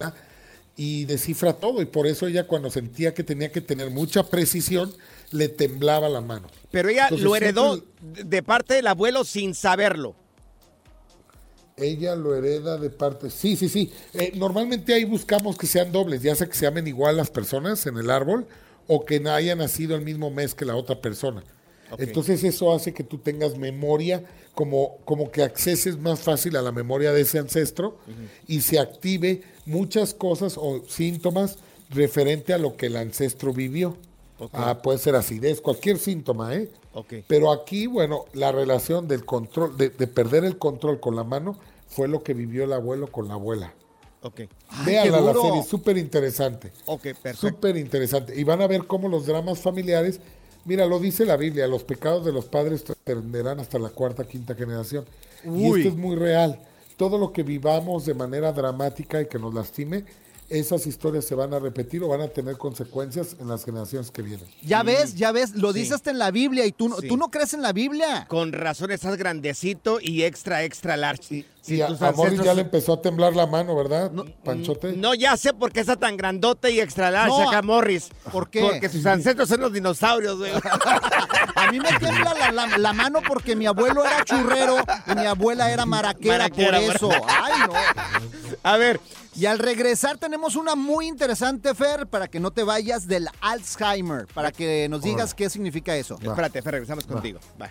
y 0.76 1.04
descifra 1.04 1.52
todo 1.52 1.82
y 1.82 1.84
por 1.84 2.06
eso 2.06 2.26
ella 2.28 2.46
cuando 2.46 2.70
sentía 2.70 3.12
que 3.12 3.22
tenía 3.22 3.52
que 3.52 3.60
tener 3.60 3.90
mucha 3.90 4.22
precisión 4.22 4.90
le 5.32 5.48
temblaba 5.48 6.08
la 6.08 6.22
mano. 6.22 6.48
Pero 6.70 6.88
ella 6.88 7.04
Entonces, 7.04 7.24
lo 7.26 7.36
heredó 7.36 7.74
siempre- 7.76 8.24
de- 8.24 8.42
parte 8.42 8.72
del 8.72 8.86
abuelo 8.86 9.24
sin 9.24 9.54
saberlo. 9.54 10.14
Ella 11.76 12.14
lo 12.16 12.34
hereda 12.34 12.78
de 12.78 12.88
parte. 12.88 13.28
Sí, 13.28 13.54
sí, 13.56 13.68
sí. 13.68 13.92
Eh, 14.14 14.32
normalmente 14.34 14.94
ahí 14.94 15.04
buscamos 15.04 15.58
que 15.58 15.66
sean 15.66 15.92
dobles, 15.92 16.22
ya 16.22 16.34
sea 16.34 16.46
que 16.46 16.54
se 16.54 16.64
llamen 16.64 16.86
igual 16.86 17.18
las 17.18 17.30
personas 17.30 17.84
en 17.86 17.98
el 17.98 18.10
árbol 18.10 18.46
o 18.92 19.04
que 19.04 19.22
haya 19.28 19.54
nacido 19.54 19.94
el 19.94 20.02
mismo 20.02 20.32
mes 20.32 20.52
que 20.52 20.64
la 20.64 20.74
otra 20.74 21.00
persona. 21.00 21.44
Entonces 21.98 22.42
eso 22.42 22.74
hace 22.74 22.92
que 22.92 23.04
tú 23.04 23.18
tengas 23.18 23.56
memoria, 23.56 24.24
como, 24.52 24.96
como 25.04 25.30
que 25.30 25.44
acceses 25.44 25.96
más 25.96 26.18
fácil 26.18 26.56
a 26.56 26.62
la 26.62 26.72
memoria 26.72 27.12
de 27.12 27.20
ese 27.20 27.38
ancestro 27.38 27.98
y 28.48 28.62
se 28.62 28.80
active 28.80 29.42
muchas 29.64 30.12
cosas 30.12 30.56
o 30.56 30.82
síntomas 30.88 31.58
referente 31.90 32.52
a 32.52 32.58
lo 32.58 32.76
que 32.76 32.86
el 32.86 32.96
ancestro 32.96 33.52
vivió. 33.52 33.96
Ah, 34.52 34.82
puede 34.82 34.98
ser 34.98 35.14
acidez, 35.14 35.60
cualquier 35.60 35.98
síntoma, 35.98 36.52
¿eh? 36.56 36.68
Pero 37.28 37.52
aquí, 37.52 37.86
bueno, 37.86 38.24
la 38.32 38.50
relación 38.50 39.06
del 39.06 39.24
control, 39.24 39.76
de, 39.76 39.90
de 39.90 40.06
perder 40.08 40.44
el 40.44 40.58
control 40.58 40.98
con 40.98 41.14
la 41.14 41.22
mano, 41.22 41.56
fue 41.86 42.08
lo 42.08 42.24
que 42.24 42.34
vivió 42.34 42.64
el 42.64 42.72
abuelo 42.72 43.06
con 43.06 43.28
la 43.28 43.34
abuela. 43.34 43.72
Ok. 44.22 44.34
Qué 44.84 45.10
la 45.10 45.34
serie, 45.34 45.62
súper 45.62 45.96
interesante. 45.96 46.72
Ok, 46.86 47.02
perfecto. 47.02 47.48
Súper 47.48 47.76
interesante. 47.76 48.38
Y 48.38 48.44
van 48.44 48.60
a 48.60 48.66
ver 48.66 48.86
cómo 48.86 49.08
los 49.08 49.26
dramas 49.26 49.60
familiares, 49.60 50.20
mira, 50.64 50.86
lo 50.86 50.98
dice 50.98 51.24
la 51.24 51.36
Biblia, 51.36 51.66
los 51.66 51.84
pecados 51.84 52.24
de 52.24 52.32
los 52.32 52.44
padres 52.46 52.84
tenderán 53.04 53.60
hasta 53.60 53.78
la 53.78 53.88
cuarta, 53.88 54.24
quinta 54.24 54.54
generación. 54.54 55.04
Y 55.44 55.66
esto 55.66 55.88
es 55.88 55.96
muy 55.96 56.16
real. 56.16 56.60
Todo 56.96 57.16
lo 57.16 57.32
que 57.32 57.42
vivamos 57.42 58.04
de 58.04 58.12
manera 58.12 58.52
dramática 58.52 59.22
y 59.22 59.26
que 59.26 59.38
nos 59.38 59.54
lastime, 59.54 60.04
esas 60.50 60.86
historias 60.86 61.24
se 61.24 61.34
van 61.34 61.54
a 61.54 61.58
repetir 61.60 62.02
o 62.02 62.08
van 62.08 62.20
a 62.20 62.28
tener 62.28 62.58
consecuencias 62.58 63.36
en 63.40 63.48
las 63.48 63.64
generaciones 63.64 64.10
que 64.10 64.20
vienen. 64.22 64.46
Ya 64.62 64.82
ves, 64.82 65.14
ya 65.14 65.30
ves, 65.32 65.54
lo 65.54 65.72
Sí. 65.72 65.80
dice 65.80 65.94
hasta 65.94 66.10
en 66.10 66.18
la 66.18 66.30
Biblia 66.30 66.66
y 66.66 66.72
tú, 66.72 66.88
no- 66.88 66.96
Sí. 66.98 67.08
tú 67.08 67.16
no 67.16 67.30
crees 67.30 67.54
en 67.54 67.62
la 67.62 67.72
Biblia. 67.72 68.26
Con 68.28 68.52
razón 68.52 68.90
estás 68.90 69.16
grandecito 69.16 69.98
y 70.00 70.24
extra, 70.24 70.64
extra 70.64 70.96
large. 70.96 71.46
Si 71.62 71.76
y 71.76 71.82
a, 71.82 71.86
a 71.88 72.12
Morris 72.12 72.42
ya 72.42 72.54
le 72.54 72.62
empezó 72.62 72.94
a 72.94 73.02
temblar 73.02 73.36
la 73.36 73.46
mano, 73.46 73.76
¿verdad, 73.76 74.10
Panchote? 74.44 74.94
No, 74.96 75.14
ya 75.14 75.36
sé 75.36 75.52
por 75.52 75.72
qué 75.72 75.80
está 75.80 75.94
tan 75.96 76.16
grandote 76.16 76.70
y 76.72 76.80
extra 76.80 77.10
large 77.10 77.28
No, 77.28 77.48
acá 77.48 77.62
Morris. 77.62 78.08
¿por 78.32 78.48
qué? 78.50 78.60
Porque 78.62 78.88
sus 78.88 79.04
ancestros 79.06 79.48
son 79.48 79.60
los 79.60 79.72
dinosaurios, 79.72 80.38
güey. 80.38 80.52
A 81.54 81.70
mí 81.70 81.78
me 81.78 81.90
tiembla 81.98 82.34
la, 82.34 82.50
la- 82.52 82.78
la 82.78 82.92
mano 82.92 83.20
porque 83.26 83.54
mi 83.54 83.66
abuelo 83.66 84.04
era 84.04 84.24
churrero 84.24 84.76
y 85.06 85.14
mi 85.14 85.26
abuela 85.26 85.70
era 85.70 85.84
maraquera, 85.86 86.38
Maraquera, 86.48 86.80
por 86.80 86.96
eso. 86.96 87.10
Ay, 87.28 87.52
no. 87.68 87.74
A 88.62 88.76
ver. 88.76 88.98
Y 89.36 89.46
al 89.46 89.58
regresar 89.58 90.18
tenemos 90.18 90.56
una 90.56 90.74
muy 90.74 91.06
interesante, 91.06 91.74
Fer, 91.74 92.06
para 92.06 92.28
que 92.28 92.40
no 92.40 92.50
te 92.50 92.64
vayas 92.64 93.06
del 93.06 93.28
Alzheimer, 93.40 94.26
para 94.26 94.50
que 94.50 94.88
nos 94.88 95.02
digas 95.02 95.34
qué 95.34 95.48
significa 95.48 95.96
eso. 95.96 96.18
Espérate, 96.20 96.62
Fer, 96.62 96.72
regresamos 96.72 97.04
contigo. 97.04 97.38
Va. 97.60 97.70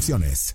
restricciones. 0.00 0.54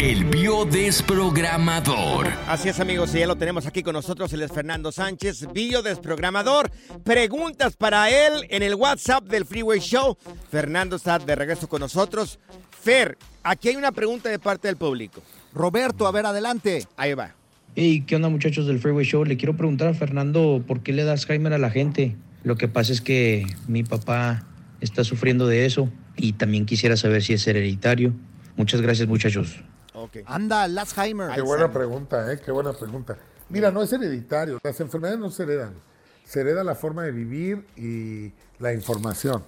El 0.00 0.24
biodesprogramador. 0.24 2.26
Así 2.46 2.68
es, 2.68 2.78
amigos, 2.80 3.14
y 3.14 3.20
ya 3.20 3.26
lo 3.26 3.36
tenemos 3.36 3.66
aquí 3.66 3.82
con 3.82 3.94
nosotros. 3.94 4.32
Él 4.32 4.42
es 4.42 4.52
Fernando 4.52 4.92
Sánchez, 4.92 5.46
biodesprogramador. 5.52 6.70
Preguntas 7.04 7.76
para 7.76 8.10
él 8.10 8.46
en 8.50 8.62
el 8.62 8.74
WhatsApp 8.74 9.24
del 9.24 9.46
Freeway 9.46 9.80
Show. 9.80 10.18
Fernando 10.50 10.96
está 10.96 11.18
de 11.18 11.34
regreso 11.34 11.68
con 11.68 11.80
nosotros. 11.80 12.38
Fer, 12.70 13.16
aquí 13.42 13.68
hay 13.68 13.76
una 13.76 13.92
pregunta 13.92 14.28
de 14.28 14.38
parte 14.38 14.68
del 14.68 14.76
público. 14.76 15.22
Roberto, 15.54 16.06
a 16.06 16.12
ver, 16.12 16.26
adelante. 16.26 16.84
Ahí 16.96 17.14
va. 17.14 17.34
Hey, 17.76 18.04
¿qué 18.06 18.16
onda 18.16 18.28
muchachos 18.28 18.66
del 18.66 18.80
Freeway 18.80 19.06
Show? 19.06 19.24
Le 19.24 19.36
quiero 19.36 19.56
preguntar 19.56 19.88
a 19.88 19.94
Fernando 19.94 20.62
por 20.66 20.82
qué 20.82 20.92
le 20.92 21.04
das 21.04 21.22
Alzheimer 21.22 21.52
a 21.52 21.58
la 21.58 21.70
gente. 21.70 22.16
Lo 22.42 22.56
que 22.56 22.68
pasa 22.68 22.92
es 22.92 23.00
que 23.00 23.46
mi 23.68 23.84
papá 23.84 24.44
está 24.80 25.02
sufriendo 25.02 25.46
de 25.46 25.66
eso 25.66 25.88
y 26.16 26.34
también 26.34 26.66
quisiera 26.66 26.96
saber 26.96 27.22
si 27.22 27.32
es 27.32 27.46
hereditario. 27.46 28.12
Muchas 28.56 28.80
gracias 28.80 29.08
muchachos. 29.08 29.56
Anda, 30.26 30.62
Alzheimer. 30.64 31.30
Qué 31.34 31.40
buena 31.42 31.70
pregunta, 31.72 32.32
¿eh? 32.32 32.40
Qué 32.44 32.50
buena 32.50 32.72
pregunta. 32.72 33.16
Mira, 33.48 33.70
no 33.70 33.82
es 33.82 33.92
hereditario. 33.92 34.58
Las 34.62 34.80
enfermedades 34.80 35.20
no 35.20 35.30
se 35.30 35.42
heredan. 35.44 35.74
Se 36.24 36.40
hereda 36.40 36.64
la 36.64 36.74
forma 36.74 37.02
de 37.04 37.12
vivir 37.12 37.66
y 37.76 38.32
la 38.58 38.72
información. 38.72 39.44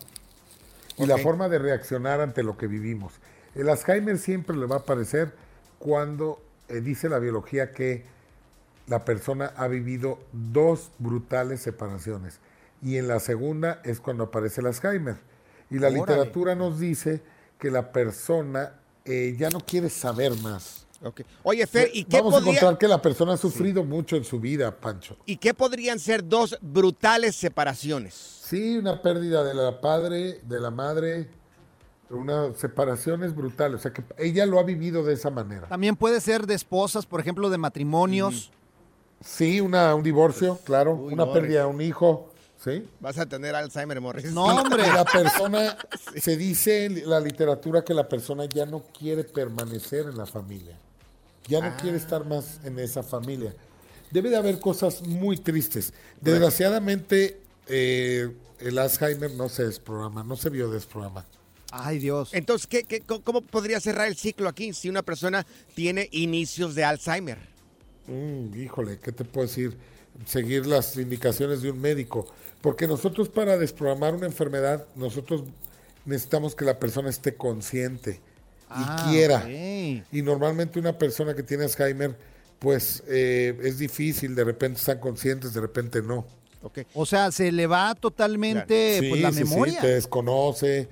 Y 0.98 1.06
la 1.06 1.16
Ok. 1.16 1.22
forma 1.22 1.48
de 1.48 1.58
reaccionar 1.58 2.20
ante 2.20 2.42
lo 2.42 2.56
que 2.56 2.66
vivimos. 2.66 3.14
El 3.54 3.68
Alzheimer 3.68 4.18
siempre 4.18 4.56
le 4.56 4.66
va 4.66 4.76
a 4.76 4.78
aparecer 4.80 5.32
cuando 5.78 6.40
eh, 6.68 6.80
dice 6.80 7.08
la 7.08 7.18
biología 7.18 7.72
que 7.72 8.04
la 8.86 9.04
persona 9.04 9.52
ha 9.56 9.66
vivido 9.68 10.18
dos 10.32 10.90
brutales 10.98 11.60
separaciones. 11.60 12.40
Y 12.82 12.98
en 12.98 13.08
la 13.08 13.18
segunda 13.20 13.80
es 13.84 14.00
cuando 14.00 14.25
aparece 14.25 14.60
el 14.60 14.66
Alzheimer. 14.68 15.16
Y 15.70 15.78
la 15.78 15.88
Órale. 15.88 16.00
literatura 16.00 16.54
nos 16.54 16.78
dice 16.78 17.22
que 17.58 17.70
la 17.70 17.90
persona 17.92 18.75
eh, 19.06 19.36
ya 19.38 19.50
no 19.50 19.60
quiere 19.60 19.88
saber 19.88 20.34
más. 20.40 20.86
Oye, 21.42 21.66
Fer, 21.66 21.90
¿y 21.92 22.04
qué, 22.04 22.16
Vamos 22.18 22.34
a 22.34 22.38
encontrar 22.38 22.78
que 22.78 22.88
la 22.88 23.00
persona 23.00 23.34
ha 23.34 23.36
sufrido 23.36 23.84
mucho 23.84 24.16
en 24.16 24.25
su 24.25 24.40
vida, 24.40 24.75
Pancho. 24.75 25.16
¿y 25.26 25.36
qué 25.36 25.54
podrían 25.54 25.98
ser 25.98 26.26
dos 26.26 26.58
brutales 26.60 27.36
separaciones? 27.36 28.14
Sí, 28.14 28.78
una 28.78 29.02
pérdida 29.02 29.44
de 29.44 29.54
la 29.54 29.80
padre, 29.80 30.40
de 30.42 30.60
la 30.60 30.70
madre, 30.70 31.28
una 32.10 32.54
separación 32.54 33.25
es 33.25 33.34
brutal. 33.34 33.75
O 33.75 33.78
sea 33.78 33.92
que 33.92 34.02
ella 34.18 34.46
lo 34.46 34.58
ha 34.58 34.62
vivido 34.62 35.04
de 35.04 35.14
esa 35.14 35.30
manera. 35.30 35.68
También 35.68 35.96
puede 35.96 36.20
ser 36.20 36.46
de 36.46 36.54
esposas, 36.54 37.06
por 37.06 37.20
ejemplo, 37.20 37.50
de 37.50 37.58
matrimonios. 37.58 38.50
Sí, 39.20 39.60
una, 39.60 39.94
un 39.94 40.02
divorcio, 40.02 40.58
claro. 40.64 40.94
Uy, 40.94 41.12
una 41.14 41.32
pérdida 41.32 41.60
de 41.60 41.66
un 41.66 41.80
hijo. 41.80 42.30
¿Sí? 42.66 42.85
Vas 42.99 43.16
a 43.18 43.26
tener 43.26 43.54
Alzheimer, 43.54 44.00
Morris. 44.00 44.25
Y 44.26 44.35
La 44.35 45.04
persona, 45.04 45.78
se 46.20 46.37
dice 46.37 46.87
en 46.87 47.08
la 47.08 47.20
literatura 47.20 47.85
que 47.85 47.94
la 47.94 48.08
persona 48.08 48.44
ya 48.46 48.66
no 48.66 48.82
quiere 48.99 49.23
permanecer 49.23 50.06
en 50.06 50.16
la 50.18 50.26
familia. 50.26 50.76
Ya 51.46 51.61
no 51.61 51.76
quiere 51.76 51.96
estar 51.96 52.26
más 52.26 52.58
en 52.64 52.80
esa 52.80 53.04
familia. 53.04 53.54
Debe 54.11 54.30
de 54.30 54.37
haber 54.37 54.58
cosas 54.58 55.02
muy 55.02 55.37
tristes. 55.37 55.92
Desgraciadamente, 56.20 57.40
eh, 57.68 58.35
el 58.58 58.78
Alzheimer 58.78 59.30
no 59.35 59.49
se 59.49 59.64
desprograma, 59.64 60.25
no 60.25 60.35
se 60.37 60.50
biodesprograma. 60.50 61.25
Ay, 61.70 61.99
Dios. 62.00 62.30
Entonces, 62.32 62.66
¿qué, 62.66 62.82
qué- 62.82 63.00
cómo- 63.00 63.23
¿cómo 63.23 63.40
podría 63.42 63.78
cerrar 63.80 64.08
el 64.08 64.16
ciclo 64.16 64.49
aquí 64.49 64.73
si 64.73 64.88
una 64.88 65.02
persona 65.02 65.46
tiene 65.75 66.08
inicios 66.11 66.75
de 66.75 66.82
Alzheimer? 66.85 67.38
Mm, 68.08 68.61
híjole, 68.61 68.99
¿qué 68.99 69.12
te 69.12 69.25
puedo 69.25 69.46
decir? 69.46 69.76
Seguir 70.25 70.66
las 70.66 70.96
indicaciones 70.96 71.61
de 71.62 71.70
un 71.70 71.80
médico. 71.80 72.26
Porque 72.66 72.88
nosotros 72.88 73.28
para 73.28 73.56
desprogramar 73.56 74.12
una 74.16 74.26
enfermedad, 74.26 74.87
nosotros 74.96 75.44
necesitamos 76.04 76.56
que 76.56 76.64
la 76.64 76.80
persona 76.80 77.08
esté 77.08 77.37
consciente 77.37 78.14
y 78.14 78.18
Ah, 78.68 79.06
quiera. 79.08 79.49
Y 79.49 80.20
normalmente 80.23 80.80
una 80.80 80.99
persona 80.99 81.37
que 81.37 81.44
tiene 81.44 81.62
Alzheimer, 81.62 82.16
pues 82.58 83.04
eh, 83.06 83.56
es 83.62 83.78
difícil, 83.78 84.35
de 84.35 84.42
repente 84.42 84.80
están 84.80 84.99
conscientes, 84.99 85.54
de 85.54 85.61
repente 85.61 86.02
no. 86.02 86.26
O 86.94 87.06
sea, 87.06 87.30
se 87.30 87.52
le 87.52 87.68
va 87.68 87.94
totalmente 87.94 88.99
pues, 89.11 89.20
la 89.23 89.30
sí, 89.30 89.38
sí, 89.38 89.44
memoria. 89.44 89.80
te 89.80 89.87
desconoce. 89.87 90.88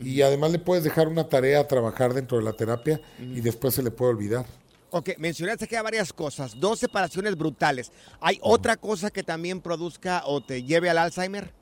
Y 0.00 0.22
además 0.22 0.50
le 0.50 0.60
puedes 0.60 0.82
dejar 0.82 1.08
una 1.08 1.28
tarea 1.28 1.60
a 1.60 1.68
trabajar 1.68 2.14
dentro 2.14 2.38
de 2.38 2.44
la 2.44 2.54
terapia 2.54 3.02
y 3.20 3.42
después 3.42 3.74
se 3.74 3.82
le 3.82 3.90
puede 3.90 4.12
olvidar. 4.12 4.46
Ok, 4.90 5.10
mencionaste 5.18 5.66
que 5.66 5.76
hay 5.76 5.82
varias 5.82 6.12
cosas, 6.12 6.58
dos 6.58 6.78
separaciones 6.78 7.36
brutales. 7.36 7.92
¿Hay 8.20 8.38
otra 8.42 8.76
cosa 8.76 9.10
que 9.10 9.22
también 9.22 9.60
produzca 9.60 10.22
o 10.24 10.42
te 10.42 10.62
lleve 10.62 10.88
al 10.88 10.98
Alzheimer? 10.98 11.52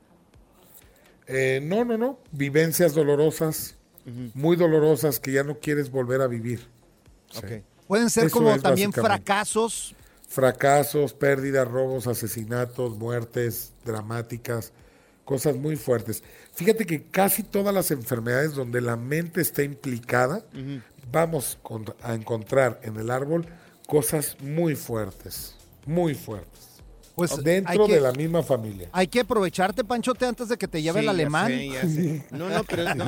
Eh, 1.27 1.59
no, 1.61 1.83
no, 1.83 1.97
no. 1.97 2.19
Vivencias 2.31 2.93
dolorosas, 2.93 3.75
muy 4.33 4.55
dolorosas 4.55 5.19
que 5.19 5.33
ya 5.33 5.43
no 5.43 5.59
quieres 5.59 5.91
volver 5.91 6.21
a 6.21 6.27
vivir. 6.27 6.69
Sí. 7.31 7.39
Ok. 7.39 7.63
Pueden 7.87 8.09
ser 8.09 8.25
Eso 8.25 8.37
como 8.37 8.57
también 8.59 8.91
fracasos. 8.93 9.95
Fracasos, 10.27 11.13
pérdidas, 11.13 11.67
robos, 11.67 12.07
asesinatos, 12.07 12.97
muertes 12.97 13.73
dramáticas, 13.85 14.73
cosas 15.27 15.57
muy 15.57 15.75
fuertes. 15.75 16.23
Fíjate 16.53 16.85
que 16.85 17.03
casi 17.03 17.43
todas 17.43 17.73
las 17.75 17.91
enfermedades 17.91 18.53
donde 18.53 18.79
la 18.79 18.95
mente 18.95 19.41
está 19.41 19.61
implicada, 19.61 20.45
vamos 21.11 21.59
a 22.01 22.15
encontrar 22.15 22.79
en 22.81 22.95
el 22.95 23.11
árbol 23.11 23.45
cosas 23.87 24.37
muy 24.39 24.75
fuertes, 24.75 25.53
muy 25.85 26.15
fuertes. 26.15 26.66
Pues 27.17 27.35
dentro 27.43 27.87
que- 27.87 27.95
de 27.95 27.99
la 27.99 28.11
misma 28.11 28.43
familia. 28.43 28.89
Hay 28.91 29.07
que 29.07 29.21
aprovecharte, 29.21 29.83
Panchote, 29.83 30.27
antes 30.27 30.49
de 30.49 30.57
que 30.57 30.67
te 30.67 30.83
lleve 30.83 30.99
Sí, 30.99 30.99
el 30.99 31.05
ya 31.05 31.11
alemán. 31.11 31.47
sé, 31.47 31.67
ya 31.69 31.81
sé. 31.81 32.25
No, 32.29 32.47
no, 32.47 32.63
pero 32.63 32.93
no, 32.93 33.05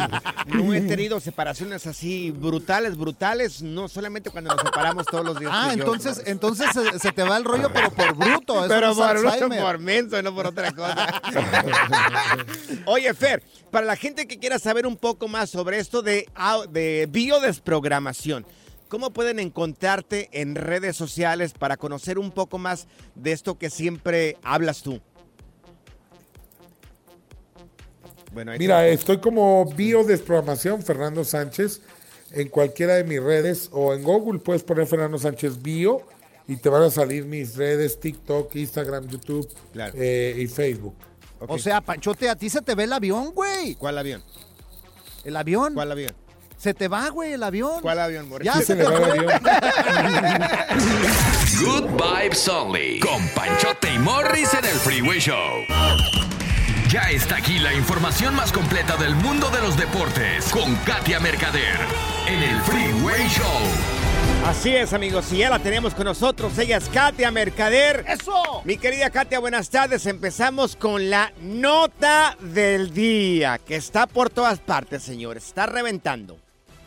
no 0.48 0.74
he 0.74 0.82
tenido 0.82 1.20
separaciones 1.20 1.86
así 1.86 2.32
brutales, 2.32 2.98
brutales, 2.98 3.62
no 3.62 3.88
solamente 3.88 4.32
cuando 4.32 4.50
nos 4.56 4.63
separamos 4.63 5.06
todos 5.06 5.24
los 5.24 5.39
días. 5.39 5.51
Ah, 5.54 5.75
yo. 5.75 5.84
entonces, 5.84 6.24
entonces 6.25 6.68
se, 6.74 6.98
se 6.98 7.12
te 7.12 7.22
va 7.22 7.38
el 7.38 7.44
rollo, 7.44 7.70
pero 7.72 7.92
por 7.92 8.16
bruto. 8.16 8.60
eso 8.66 8.68
Pero 8.68 8.96
por, 8.96 9.06
Alzheimer. 9.16 9.62
por 9.62 9.78
menso, 9.78 10.20
no 10.24 10.34
por 10.34 10.48
otra 10.48 10.72
cosa. 10.72 11.22
Oye, 12.86 13.13
Fer, 13.13 13.44
para 13.72 13.86
la 13.86 13.96
gente 13.96 14.28
que 14.28 14.39
quiera 14.39 14.58
saber 14.58 14.88
un 14.88 14.98
poco 14.98 15.28
más 15.28 15.51
sobre 15.51 15.78
esto 15.80 16.01
de, 16.01 16.28
de 16.72 17.08
biodesprogramación, 17.12 18.46
¿cómo 18.89 19.12
pueden 19.12 19.39
encontrarte 19.39 20.27
en 20.34 20.55
redes 20.55 20.98
sociales 20.98 21.53
para 21.53 21.77
conocer 21.77 22.19
un 22.19 22.31
poco 22.31 22.58
más 22.58 22.88
de 23.15 23.31
esto 23.31 23.58
que 23.58 23.69
siempre 23.69 24.38
hablas 24.43 24.81
tú? 24.81 25.00
Bueno, 28.34 28.51
Mira, 28.60 28.79
te- 28.81 28.93
estoy 28.93 29.19
como 29.19 29.65
biodesprogramación 29.65 30.84
Fernando 30.84 31.24
Sánchez 31.24 31.81
en 32.31 32.48
cualquiera 32.50 32.96
de 32.96 33.03
mis 33.03 33.22
redes 33.24 33.69
o 33.72 33.93
en 33.93 34.03
Google 34.03 34.39
puedes 34.39 34.62
poner 34.63 34.86
Fernando 34.86 35.17
Sánchez 35.17 35.62
Bio 35.62 36.03
y 36.48 36.58
te 36.58 36.69
van 36.69 36.84
a 36.84 36.91
salir 36.91 37.25
mis 37.25 37.55
redes 37.55 38.00
TikTok, 38.00 38.55
Instagram, 38.55 39.08
YouTube 39.08 39.48
eh, 39.96 40.36
y 40.38 40.48
Facebook. 40.48 40.96
O 41.48 41.58
sea, 41.58 41.81
Panchote, 41.81 42.29
a 42.29 42.36
ti 42.36 42.50
se 42.50 42.62
te 42.62 42.75
ve 42.75 42.84
el 42.84 42.93
avión, 42.93 43.31
güey. 43.34 43.75
¿Cuál 43.75 43.98
avión? 43.98 44.22
¿El 45.24 45.36
avión? 45.36 45.74
¿Cuál 45.74 45.91
avión? 45.91 46.13
Se 46.60 46.74
te 46.74 46.89
va, 46.89 47.08
güey, 47.08 47.32
el 47.32 47.44
avión. 47.44 47.80
¿Cuál 47.82 48.00
avión, 48.00 48.28
Morris? 48.28 48.46
Ya 48.46 48.62
se 48.62 48.75
te 48.75 48.84
fue. 48.84 49.00
Good 51.63 51.86
Vibes 51.92 52.50
Only. 52.50 53.00
Con 53.00 53.25
Panchote 53.30 53.94
y 53.94 53.98
Morris 53.98 54.54
en 54.54 54.66
el 54.66 54.75
Freeway 54.75 55.20
Show. 55.20 55.63
Ya 56.89 57.04
está 57.12 57.38
aquí 57.38 57.60
la 57.60 57.74
información 57.74 58.36
más 58.36 58.51
completa 58.51 58.98
del 58.98 59.16
mundo 59.16 59.50
de 59.51 59.62
los 59.62 59.78
deportes. 59.78 60.51
Con 60.51 60.75
Katia 60.84 61.22
Mercader. 61.22 61.80
En 62.28 62.44
el 62.44 62.60
Freeway 62.63 63.25
Show. 63.30 63.62
Así 64.46 64.75
es, 64.75 64.92
amigos, 64.92 65.32
y 65.32 65.38
ya 65.38 65.50
la 65.50 65.60
tenemos 65.60 65.94
con 65.94 66.04
nosotros. 66.04 66.58
Ella 66.58 66.75
es 66.75 66.89
Katia 66.89 67.32
Mercader. 67.32 68.04
¡Eso! 68.06 68.63
Mi 68.66 68.78
querida 68.78 69.10
Katia, 69.12 69.39
buenas 69.39 69.70
tardes. 69.70 70.06
Empezamos 70.08 70.75
con 70.75 71.10
la 71.10 71.32
nota 71.42 72.36
del 72.42 72.94
día, 72.94 73.60
que 73.60 73.78
está 73.78 74.08
por 74.08 74.30
todas 74.30 74.60
partes, 74.60 75.04
señores. 75.04 75.46
Está 75.46 75.66
reventando. 75.66 76.38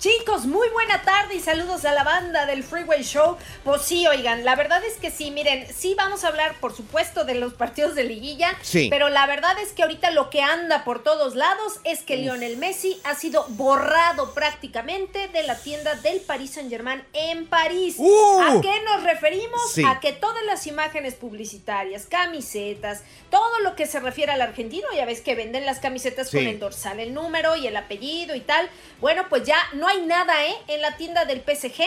Chicos, 0.00 0.46
muy 0.46 0.66
buena 0.70 1.02
tarde 1.02 1.34
y 1.34 1.40
saludos 1.40 1.84
a 1.84 1.92
la 1.92 2.04
banda 2.04 2.46
del 2.46 2.64
Freeway 2.64 3.02
Show. 3.02 3.36
Pues 3.64 3.82
sí, 3.82 4.06
oigan, 4.06 4.46
la 4.46 4.56
verdad 4.56 4.82
es 4.82 4.94
que 4.96 5.10
sí, 5.10 5.30
miren, 5.30 5.66
sí 5.76 5.94
vamos 5.94 6.24
a 6.24 6.28
hablar, 6.28 6.54
por 6.58 6.74
supuesto, 6.74 7.24
de 7.24 7.34
los 7.34 7.52
partidos 7.52 7.94
de 7.94 8.04
liguilla, 8.04 8.56
Sí. 8.62 8.88
pero 8.88 9.10
la 9.10 9.26
verdad 9.26 9.58
es 9.58 9.72
que 9.72 9.82
ahorita 9.82 10.10
lo 10.12 10.30
que 10.30 10.40
anda 10.40 10.84
por 10.84 11.02
todos 11.02 11.34
lados 11.36 11.80
es 11.84 12.02
que 12.02 12.16
Lionel 12.16 12.56
Messi 12.56 12.98
ha 13.04 13.14
sido 13.14 13.44
borrado 13.50 14.32
prácticamente 14.32 15.28
de 15.28 15.42
la 15.42 15.58
tienda 15.58 15.94
del 15.96 16.22
Paris 16.22 16.52
Saint-Germain 16.52 17.04
en 17.12 17.46
París. 17.46 17.96
¡Uh! 17.98 18.40
¿A 18.40 18.60
qué 18.62 18.80
nos 18.86 19.02
referimos? 19.02 19.70
Sí. 19.70 19.84
A 19.86 20.00
que 20.00 20.14
todas 20.14 20.42
las 20.46 20.66
imágenes 20.66 21.12
publicitarias, 21.12 22.06
camisetas, 22.06 23.02
todo 23.28 23.60
lo 23.60 23.76
que 23.76 23.84
se 23.84 24.00
refiere 24.00 24.32
al 24.32 24.40
argentino, 24.40 24.86
ya 24.96 25.04
ves 25.04 25.20
que 25.20 25.34
venden 25.34 25.66
las 25.66 25.78
camisetas 25.78 26.30
con 26.30 26.40
el 26.40 26.58
dorsal, 26.58 27.00
el 27.00 27.12
número 27.12 27.54
y 27.56 27.66
el 27.66 27.76
apellido 27.76 28.34
y 28.34 28.40
tal. 28.40 28.66
Bueno, 29.02 29.26
pues 29.28 29.44
ya 29.44 29.58
no 29.74 29.89
hay 29.90 30.06
nada, 30.06 30.46
¿eh? 30.46 30.54
En 30.68 30.80
la 30.80 30.96
tienda 30.96 31.24
del 31.24 31.40
PSG. 31.40 31.82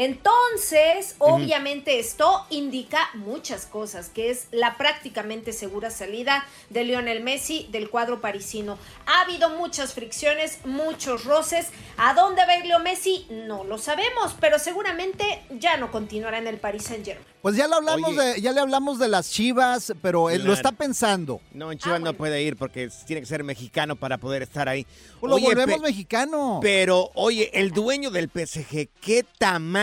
Entonces, 0.00 1.16
obviamente 1.18 1.98
esto 1.98 2.46
indica 2.50 2.98
muchas 3.14 3.66
cosas, 3.66 4.08
que 4.10 4.30
es 4.30 4.46
la 4.52 4.76
prácticamente 4.76 5.52
segura 5.52 5.90
salida 5.90 6.46
de 6.70 6.84
Lionel 6.84 7.22
Messi 7.22 7.66
del 7.72 7.90
cuadro 7.90 8.20
parisino. 8.20 8.78
Ha 9.06 9.22
habido 9.22 9.50
muchas 9.50 9.94
fricciones, 9.94 10.60
muchos 10.64 11.24
roces. 11.24 11.68
¿A 11.96 12.14
dónde 12.14 12.46
va 12.46 12.52
a 12.52 12.58
ir 12.58 12.66
Leo 12.66 12.78
Messi? 12.78 13.26
No 13.30 13.64
lo 13.64 13.76
sabemos, 13.76 14.36
pero 14.40 14.58
seguramente 14.58 15.42
ya 15.58 15.76
no 15.76 15.90
continuará 15.90 16.38
en 16.38 16.46
el 16.46 16.58
Paris 16.58 16.84
Saint-Germain. 16.84 17.26
Pues 17.42 17.54
ya 17.56 17.68
le 17.68 17.74
hablamos 17.76 18.10
Oye. 18.10 18.20
de, 18.34 18.40
ya 18.40 18.52
le 18.52 18.60
hablamos 18.60 18.98
de 18.98 19.08
las 19.08 19.30
Chivas, 19.30 19.92
pero 20.02 20.28
él 20.30 20.42
lo 20.44 20.52
está 20.52 20.72
pensando. 20.72 21.40
No, 21.52 21.70
en 21.70 21.78
Chivas 21.78 22.00
no 22.00 22.12
puede 22.14 22.42
ir 22.42 22.56
porque 22.56 22.88
tiene 23.06 23.20
que 23.20 23.26
ser 23.26 23.44
mexicano 23.44 23.94
para 23.96 24.18
poder 24.18 24.42
estar 24.42 24.68
ahí. 24.68 24.86
Pues 25.20 25.30
lo 25.30 25.36
Oye, 25.36 25.46
volvemos 25.46 25.76
pe- 25.76 25.82
mexicano. 25.82 26.58
Pero, 26.60 27.10
oye, 27.14 27.50
el 27.54 27.70
dueño 27.70 28.10
del 28.10 28.28
PSG, 28.28 28.88
¿qué 29.00 29.24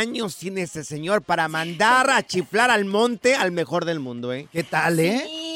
tamaños 0.06 0.36
tiene 0.38 0.62
ese 0.64 0.84
señor 0.84 1.22
para 1.24 1.48
mandar 1.48 2.10
a 2.10 2.22
chiflar 2.26 2.70
al 2.70 2.86
monte 2.86 3.36
al 3.36 3.52
mejor 3.52 3.86
del 3.86 4.00
mundo, 4.00 4.34
eh? 4.34 4.48
¿Qué 4.52 4.64
tal, 4.64 5.00
y- 5.00 5.04
y 5.06 5.55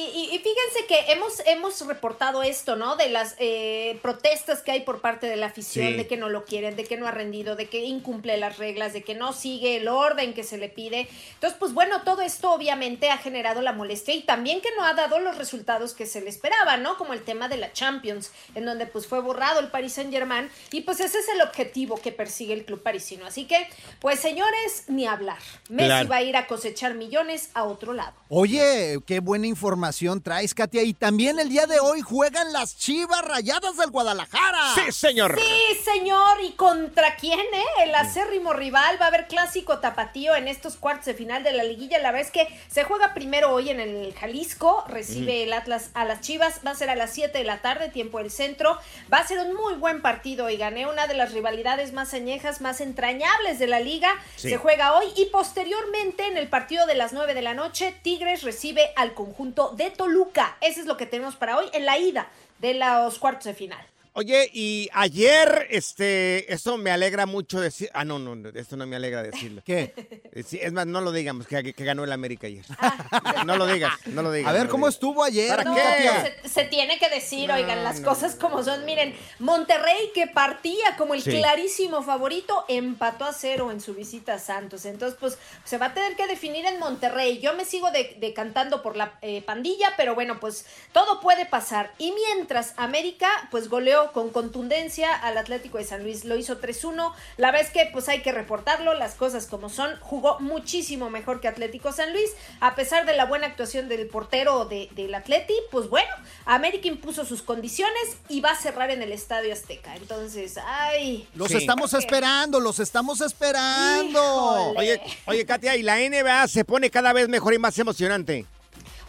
fíjense 0.71 0.87
que 0.87 1.11
hemos, 1.13 1.41
hemos 1.45 1.85
reportado 1.87 2.43
esto, 2.43 2.75
¿no? 2.75 2.95
De 2.95 3.09
las 3.09 3.35
eh, 3.39 3.97
protestas 4.01 4.61
que 4.61 4.71
hay 4.71 4.81
por 4.81 5.01
parte 5.01 5.27
de 5.27 5.35
la 5.35 5.47
afición, 5.47 5.87
Sí. 5.87 5.93
de 5.93 6.07
que 6.07 6.17
no 6.17 6.29
lo 6.29 6.45
quieren, 6.45 6.75
de 6.75 6.83
que 6.83 6.97
no 6.97 7.07
ha 7.07 7.11
rendido, 7.11 7.55
de 7.55 7.67
que 7.69 7.83
incumple 7.85 8.37
las 8.37 8.57
reglas, 8.57 8.93
de 8.93 9.03
que 9.03 9.15
no 9.15 9.33
sigue 9.33 9.77
el 9.77 9.87
orden 9.87 10.33
que 10.33 10.43
se 10.43 10.57
le 10.57 10.69
pide. 10.69 11.07
Entonces, 11.35 11.57
pues 11.59 11.73
bueno, 11.73 12.01
todo 12.03 12.21
esto 12.21 12.51
obviamente 12.51 13.09
ha 13.09 13.17
generado 13.17 13.61
la 13.61 13.73
molestia 13.73 14.13
y 14.13 14.21
también 14.21 14.61
que 14.61 14.69
no 14.77 14.83
ha 14.85 14.93
dado 14.93 15.19
los 15.19 15.37
resultados 15.37 15.93
que 15.93 16.05
se 16.05 16.21
le 16.21 16.29
esperaba, 16.29 16.77
¿no? 16.77 16.97
Como 16.97 17.13
el 17.13 17.21
tema 17.23 17.47
de 17.47 17.57
la 17.57 17.71
Champions, 17.73 18.31
en 18.55 18.65
donde 18.65 18.85
pues 18.85 19.07
fue 19.07 19.21
borrado 19.21 19.59
el 19.59 19.67
Paris 19.69 19.93
Saint 19.93 20.11
Germain 20.11 20.49
y 20.71 20.81
pues 20.81 20.99
ese 20.99 21.19
es 21.19 21.29
el 21.29 21.41
objetivo 21.41 21.97
que 22.01 22.11
persigue 22.11 22.53
el 22.53 22.65
club 22.65 22.81
parisino. 22.83 23.25
Así 23.25 23.45
que, 23.45 23.67
pues 23.99 24.19
señores, 24.19 24.85
ni 24.87 25.05
hablar. 25.07 25.39
Messi 25.69 25.87
Claro. 25.89 26.09
va 26.09 26.15
a 26.17 26.21
ir 26.23 26.35
a 26.37 26.47
cosechar 26.47 26.93
millones 26.93 27.49
a 27.53 27.63
otro 27.63 27.93
lado. 27.93 28.13
Oye, 28.29 28.99
qué 29.05 29.19
buena 29.19 29.47
información 29.47 30.21
traes, 30.21 30.48
Katia. 30.53 30.83
Y 30.83 30.93
también 30.93 31.39
el 31.39 31.49
día 31.49 31.65
de 31.65 31.79
hoy 31.79 32.01
juegan 32.01 32.53
las 32.53 32.77
Chivas 32.77 33.21
Rayadas 33.23 33.77
del 33.77 33.89
Guadalajara. 33.89 34.75
Sí, 34.75 34.91
señor. 34.91 35.39
Sí, 35.39 35.79
señor. 35.83 36.41
¿Y 36.43 36.51
contra 36.51 37.15
quién, 37.15 37.39
eh? 37.39 37.83
El 37.83 37.95
acérrimo 37.95 38.53
rival. 38.53 38.99
Va 39.01 39.05
a 39.05 39.07
haber 39.09 39.27
clásico 39.27 39.79
tapatío 39.79 40.35
en 40.35 40.47
estos 40.47 40.75
cuartos 40.75 41.05
de 41.05 41.13
final 41.13 41.43
de 41.43 41.53
la 41.53 41.63
liguilla. 41.63 41.99
La 41.99 42.11
verdad 42.11 42.27
es 42.27 42.31
que 42.31 42.47
se 42.69 42.83
juega 42.83 43.13
primero 43.13 43.51
hoy 43.53 43.69
en 43.69 43.79
el 43.79 44.13
Jalisco. 44.13 44.83
Recibe 44.87 45.43
el 45.43 45.53
Atlas 45.53 45.89
a 45.93 46.05
las 46.05 46.21
Chivas. 46.21 46.61
Va 46.65 46.71
a 46.71 46.75
ser 46.75 46.89
a 46.89 46.95
las 46.95 47.13
7 47.13 47.37
de 47.37 47.43
la 47.43 47.61
tarde, 47.61 47.89
tiempo 47.89 48.19
del 48.19 48.31
centro. 48.31 48.77
Va 49.11 49.17
a 49.17 49.27
ser 49.27 49.39
un 49.39 49.53
muy 49.55 49.75
buen 49.75 50.01
partido 50.01 50.49
y 50.49 50.57
gané 50.57 50.87
una 50.87 51.07
de 51.07 51.13
las 51.13 51.33
rivalidades 51.33 51.93
más 51.93 52.13
añejas, 52.13 52.61
más 52.61 52.81
entrañables 52.81 53.59
de 53.59 53.67
la 53.67 53.79
liga. 53.79 54.09
Sí. 54.35 54.49
Se 54.49 54.57
juega 54.57 54.93
hoy 54.93 55.07
y 55.15 55.25
posteriormente 55.25 56.27
en 56.27 56.37
el 56.37 56.47
partido 56.47 56.85
de 56.85 56.95
las 56.95 57.13
9 57.13 57.33
de 57.33 57.41
la 57.41 57.53
noche, 57.53 57.95
Tigres 58.01 58.43
recibe 58.43 58.91
al 58.95 59.13
conjunto 59.13 59.73
de 59.75 59.91
Toluca. 59.91 60.38
Eso 60.61 60.79
es 60.81 60.85
lo 60.85 60.97
que 60.97 61.05
tenemos 61.05 61.35
para 61.35 61.57
hoy 61.57 61.65
en 61.73 61.85
la 61.85 61.97
ida 61.97 62.27
de 62.59 62.73
los 62.73 63.19
cuartos 63.19 63.45
de 63.45 63.53
final. 63.53 63.85
Oye, 64.19 64.49
y 64.53 64.89
ayer, 64.91 65.67
este, 65.69 66.53
esto 66.53 66.75
me 66.77 66.91
alegra 66.91 67.25
mucho 67.25 67.61
decir. 67.61 67.89
Ah, 67.93 68.03
no, 68.03 68.19
no, 68.19 68.35
no, 68.35 68.49
esto 68.49 68.75
no 68.75 68.85
me 68.85 68.97
alegra 68.97 69.23
decirlo. 69.23 69.61
¿Qué? 69.65 69.93
Eh, 70.33 70.43
sí, 70.43 70.59
es 70.61 70.73
más, 70.73 70.85
no 70.87 70.99
lo 70.99 71.13
digamos, 71.13 71.47
que, 71.47 71.73
que 71.73 71.85
ganó 71.85 72.03
el 72.03 72.11
América 72.11 72.47
ayer. 72.47 72.65
No 73.45 73.55
lo 73.55 73.65
digas, 73.65 73.93
no 74.07 74.21
lo 74.21 74.31
digas. 74.33 74.49
A 74.49 74.53
ver, 74.53 74.65
no 74.65 74.71
¿cómo 74.71 74.87
digas. 74.87 74.95
estuvo 74.95 75.23
ayer, 75.23 75.47
¿Para 75.55 75.73
qué? 75.73 76.33
Se, 76.43 76.49
se 76.49 76.63
tiene 76.65 76.99
que 76.99 77.07
decir, 77.09 77.47
No, 77.47 77.55
oigan, 77.55 77.81
las 77.83 78.01
no, 78.01 78.09
cosas 78.09 78.35
como 78.35 78.61
son. 78.61 78.83
Miren, 78.83 79.15
Monterrey 79.39 80.11
que 80.13 80.27
partía 80.27 80.97
como 80.97 81.13
el 81.13 81.21
Sí. 81.21 81.31
clarísimo 81.31 82.03
favorito, 82.03 82.65
empató 82.67 83.23
a 83.23 83.31
cero 83.31 83.71
en 83.71 83.79
su 83.79 83.93
visita 83.93 84.33
a 84.33 84.39
Santos. 84.39 84.83
Entonces, 84.85 85.17
pues 85.17 85.37
se 85.63 85.77
va 85.77 85.87
a 85.87 85.93
tener 85.93 86.17
que 86.17 86.27
definir 86.27 86.65
en 86.65 86.77
Monterrey. 86.79 87.39
Yo 87.39 87.53
me 87.55 87.63
sigo 87.63 87.89
de- 87.91 88.17
decantando 88.19 88.81
por 88.81 88.97
la 88.97 89.17
eh, 89.21 89.41
pandilla, 89.43 89.93
pero 89.95 90.13
bueno, 90.13 90.41
pues 90.41 90.65
todo 90.91 91.21
puede 91.21 91.45
pasar. 91.45 91.93
Y 91.97 92.11
mientras 92.11 92.73
América, 92.75 93.29
pues 93.49 93.69
goleó 93.69 94.08
con 94.11 94.29
contundencia 94.29 95.13
al 95.15 95.37
Atlético 95.37 95.77
de 95.77 95.83
San 95.83 96.03
Luis, 96.03 96.25
lo 96.25 96.35
hizo 96.37 96.59
3-1. 96.59 97.13
La 97.37 97.51
vez 97.51 97.69
que, 97.69 97.89
pues 97.91 98.09
hay 98.09 98.21
que 98.21 98.31
reportarlo, 98.31 98.93
las 98.93 99.15
cosas 99.15 99.45
como 99.45 99.69
son. 99.69 99.95
Jugó 100.01 100.39
muchísimo 100.39 101.09
mejor 101.09 101.41
que 101.41 101.47
Atlético 101.47 101.91
San 101.91 102.11
Luis, 102.13 102.29
a 102.59 102.75
pesar 102.75 103.05
de 103.05 103.15
la 103.15 103.25
buena 103.25 103.47
actuación 103.47 103.87
del 103.89 104.07
portero 104.07 104.65
de- 104.65 104.89
del 104.91 105.13
Atleti, 105.15 105.53
pues 105.71 105.89
bueno, 105.89 106.09
América 106.45 106.87
impuso 106.87 107.25
sus 107.25 107.41
condiciones 107.41 108.17
y 108.27 108.41
va 108.41 108.51
a 108.51 108.55
cerrar 108.55 108.91
en 108.91 109.01
el 109.01 109.11
Estadio 109.11 109.53
Azteca. 109.53 109.95
Entonces, 109.95 110.57
ay. 110.65 111.27
Los 111.35 111.49
Sí. 111.49 111.57
estamos 111.57 111.93
esperando, 111.93 112.59
los 112.59 112.79
estamos 112.79 113.21
esperando. 113.21 114.73
Oye, 114.75 115.01
oye, 115.25 115.45
Katia, 115.45 115.75
y 115.75 115.83
la 115.83 115.99
NBA 115.99 116.47
se 116.47 116.65
pone 116.65 116.89
cada 116.89 117.13
vez 117.13 117.27
mejor 117.29 117.53
y 117.53 117.59
más 117.59 117.77
emocionante. 117.79 118.45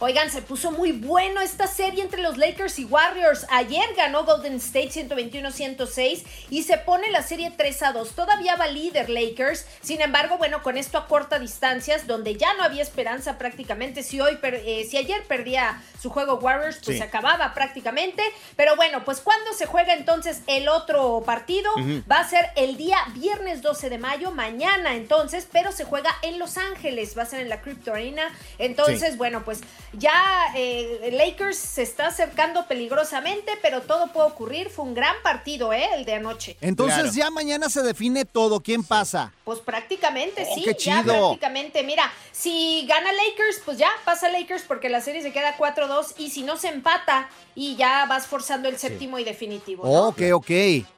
Oigan, 0.03 0.31
se 0.31 0.41
puso 0.41 0.71
muy 0.71 0.93
bueno 0.93 1.41
esta 1.41 1.67
serie 1.67 2.01
entre 2.01 2.23
los 2.23 2.35
Lakers 2.35 2.79
y 2.79 2.85
Warriors. 2.85 3.45
Ayer 3.51 3.85
ganó 3.95 4.25
Golden 4.25 4.55
State 4.55 4.89
121-106 4.89 6.23
y 6.49 6.63
se 6.63 6.79
pone 6.79 7.11
la 7.11 7.21
serie 7.21 7.53
3 7.55 7.83
a 7.83 7.91
2. 7.91 8.15
Todavía 8.15 8.55
va 8.55 8.65
líder 8.65 9.11
Lakers. 9.11 9.67
Sin 9.83 10.01
embargo, 10.01 10.39
bueno, 10.39 10.63
con 10.63 10.77
esto 10.77 10.97
a 10.97 11.07
corta 11.07 11.37
distancias, 11.37 12.07
donde 12.07 12.35
ya 12.35 12.51
no 12.55 12.63
había 12.63 12.81
esperanza 12.81 13.37
prácticamente. 13.37 14.01
Si 14.01 14.19
hoy, 14.19 14.39
eh, 14.41 14.87
si 14.89 14.97
ayer 14.97 15.21
perdía 15.27 15.79
su 16.01 16.09
juego 16.09 16.39
Warriors, 16.39 16.79
pues 16.83 16.97
se 16.97 17.03
acababa 17.03 17.53
prácticamente. 17.53 18.23
Pero 18.55 18.75
bueno, 18.75 19.05
pues 19.05 19.21
cuando 19.21 19.53
se 19.53 19.67
juega 19.67 19.93
entonces 19.93 20.41
el 20.47 20.67
otro 20.67 21.21
partido, 21.23 21.71
va 22.11 22.21
a 22.21 22.27
ser 22.27 22.49
el 22.55 22.75
día 22.75 22.97
viernes 23.13 23.61
12 23.61 23.91
de 23.91 23.99
mayo, 23.99 24.31
mañana 24.31 24.95
entonces, 24.95 25.47
pero 25.51 25.71
se 25.71 25.83
juega 25.83 26.09
en 26.23 26.39
Los 26.39 26.57
Ángeles, 26.57 27.15
va 27.15 27.21
a 27.21 27.27
ser 27.27 27.41
en 27.41 27.49
la 27.49 27.61
Crypto 27.61 27.93
Arena. 27.93 28.23
Entonces, 28.57 29.15
bueno, 29.15 29.45
pues 29.45 29.61
ya 29.93 30.13
eh, 30.55 31.09
Lakers 31.13 31.57
se 31.57 31.81
está 31.81 32.07
acercando 32.07 32.67
peligrosamente, 32.67 33.51
pero 33.61 33.81
todo 33.81 34.07
puede 34.11 34.27
ocurrir. 34.27 34.69
Fue 34.69 34.85
un 34.85 34.93
gran 34.93 35.15
partido, 35.23 35.73
¿eh? 35.73 35.87
El 35.95 36.05
de 36.05 36.13
anoche. 36.15 36.57
Entonces 36.61 37.13
ya 37.13 37.29
mañana 37.29 37.69
se 37.69 37.81
define 37.83 38.25
todo. 38.25 38.61
¿Quién 38.61 38.83
pasa? 38.83 39.33
Pues 39.43 39.59
prácticamente 39.59 40.45
Oh, 40.49 40.55
sí, 40.55 40.63
qué 40.63 40.71
ya 40.77 41.01
chido. 41.01 41.13
prácticamente. 41.29 41.83
Mira, 41.83 42.11
si 42.31 42.85
gana 42.87 43.11
Lakers, 43.11 43.61
pues 43.65 43.77
ya 43.77 43.89
pasa 44.05 44.29
Lakers 44.29 44.63
porque 44.63 44.89
la 44.89 45.01
serie 45.01 45.21
se 45.21 45.31
queda 45.31 45.57
4-2 45.57 46.13
y 46.17 46.29
si 46.29 46.43
no 46.43 46.57
se 46.57 46.69
empata 46.69 47.29
y 47.55 47.75
ya 47.75 48.05
vas 48.05 48.27
forzando 48.27 48.69
el 48.69 48.77
séptimo 48.77 49.19
y 49.19 49.23
definitivo. 49.23 49.83
¿no? 49.85 50.07
Ok, 50.09 50.21
ok. 50.33 50.49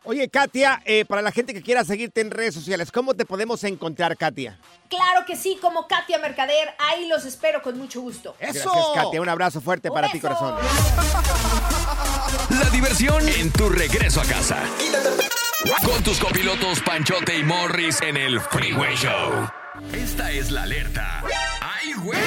Oye, 0.04 0.30
Katia, 0.30 0.82
eh, 0.86 1.06
para 1.06 1.22
la 1.22 1.32
gente 1.32 1.54
que 1.54 1.62
quiera 1.62 1.84
seguirte 1.84 2.22
en 2.22 2.32
redes 2.32 2.54
sociales, 2.54 2.92
¿cómo 2.92 3.14
te 3.16 3.26
podemos 3.26 3.64
encontrar, 3.64 4.16
Katia? 4.18 4.60
Claro 4.90 5.26
que 5.26 5.36
sí, 5.36 5.58
como 5.62 5.88
Katia 5.88 6.18
Mercader, 6.20 6.74
ahí 6.78 7.08
los 7.08 7.26
espero 7.26 7.62
con 7.62 7.78
mucho 7.78 8.02
gusto. 8.02 8.36
Gracias, 8.40 8.66
Katia. 8.94 9.22
Un 9.22 9.30
abrazo 9.30 9.62
fuerte 9.62 9.90
para 9.90 10.10
ti, 10.10 10.20
corazón. 10.20 10.56
La 12.50 12.70
diversión 12.70 13.28
en 13.28 13.52
tu 13.52 13.70
regreso 13.70 14.22
a 14.22 14.26
casa. 14.26 14.64
Con 15.86 16.04
tus 16.04 16.20
copilotos 16.20 16.82
Panchote 16.82 17.38
y 17.38 17.44
Morris 17.44 18.02
en 18.02 18.18
el 18.18 18.40
Freeway 18.40 18.96
Show. 18.96 19.50
Esta 19.94 20.32
es 20.32 20.52
la 20.52 20.64
alerta. 20.64 21.24
¡Ay, 21.62 21.94
güey! 21.94 22.20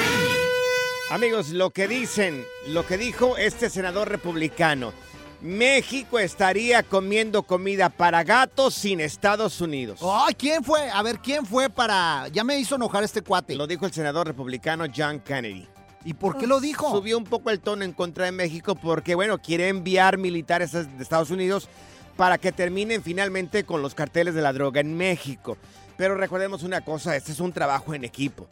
Amigos, 1.09 1.49
lo 1.49 1.69
que 1.69 1.87
dicen, 1.87 2.45
lo 2.67 2.85
que 2.85 2.97
dijo 2.97 3.37
este 3.37 3.69
senador 3.69 4.09
republicano. 4.09 4.93
México 5.41 6.17
estaría 6.17 6.81
comiendo 6.81 7.43
comida 7.43 7.89
para 7.89 8.23
gatos 8.23 8.73
sin 8.73 8.99
Estados 8.99 9.61
Unidos. 9.61 9.99
Ay, 10.03 10.33
¿quién 10.33 10.63
fue? 10.63 10.89
A 10.89 11.03
ver, 11.03 11.19
¿quién 11.19 11.45
fue 11.45 11.69
para...? 11.69 12.27
Ya 12.29 12.43
me 12.43 12.57
hizo 12.57 12.75
enojar 12.75 13.03
este 13.03 13.21
cuate. 13.21 13.55
Lo 13.55 13.67
dijo 13.67 13.85
el 13.85 13.93
senador 13.93 14.25
republicano 14.25 14.85
John 14.95 15.19
Kennedy. 15.19 15.67
¿Y 16.03 16.13
por 16.13 16.37
qué 16.37 16.47
lo 16.47 16.59
dijo? 16.59 16.89
Subió 16.89 17.17
un 17.17 17.25
poco 17.25 17.49
el 17.49 17.59
tono 17.59 17.83
en 17.83 17.93
contra 17.93 18.25
de 18.25 18.31
México 18.31 18.75
porque, 18.75 19.13
bueno, 19.13 19.37
quiere 19.39 19.67
enviar 19.67 20.17
militares 20.17 20.71
de 20.71 20.87
Estados 20.99 21.29
Unidos 21.29 21.67
para 22.15 22.37
que 22.37 22.51
terminen 22.51 23.03
finalmente 23.03 23.63
con 23.63 23.81
los 23.81 23.93
carteles 23.93 24.33
de 24.33 24.41
la 24.41 24.53
droga 24.53 24.81
en 24.81 24.95
México. 24.97 25.57
Pero 25.97 26.15
recordemos 26.15 26.63
una 26.63 26.81
cosa, 26.81 27.15
este 27.15 27.31
es 27.31 27.39
un 27.39 27.51
trabajo 27.51 27.93
en 27.93 28.03
equipo. 28.03 28.47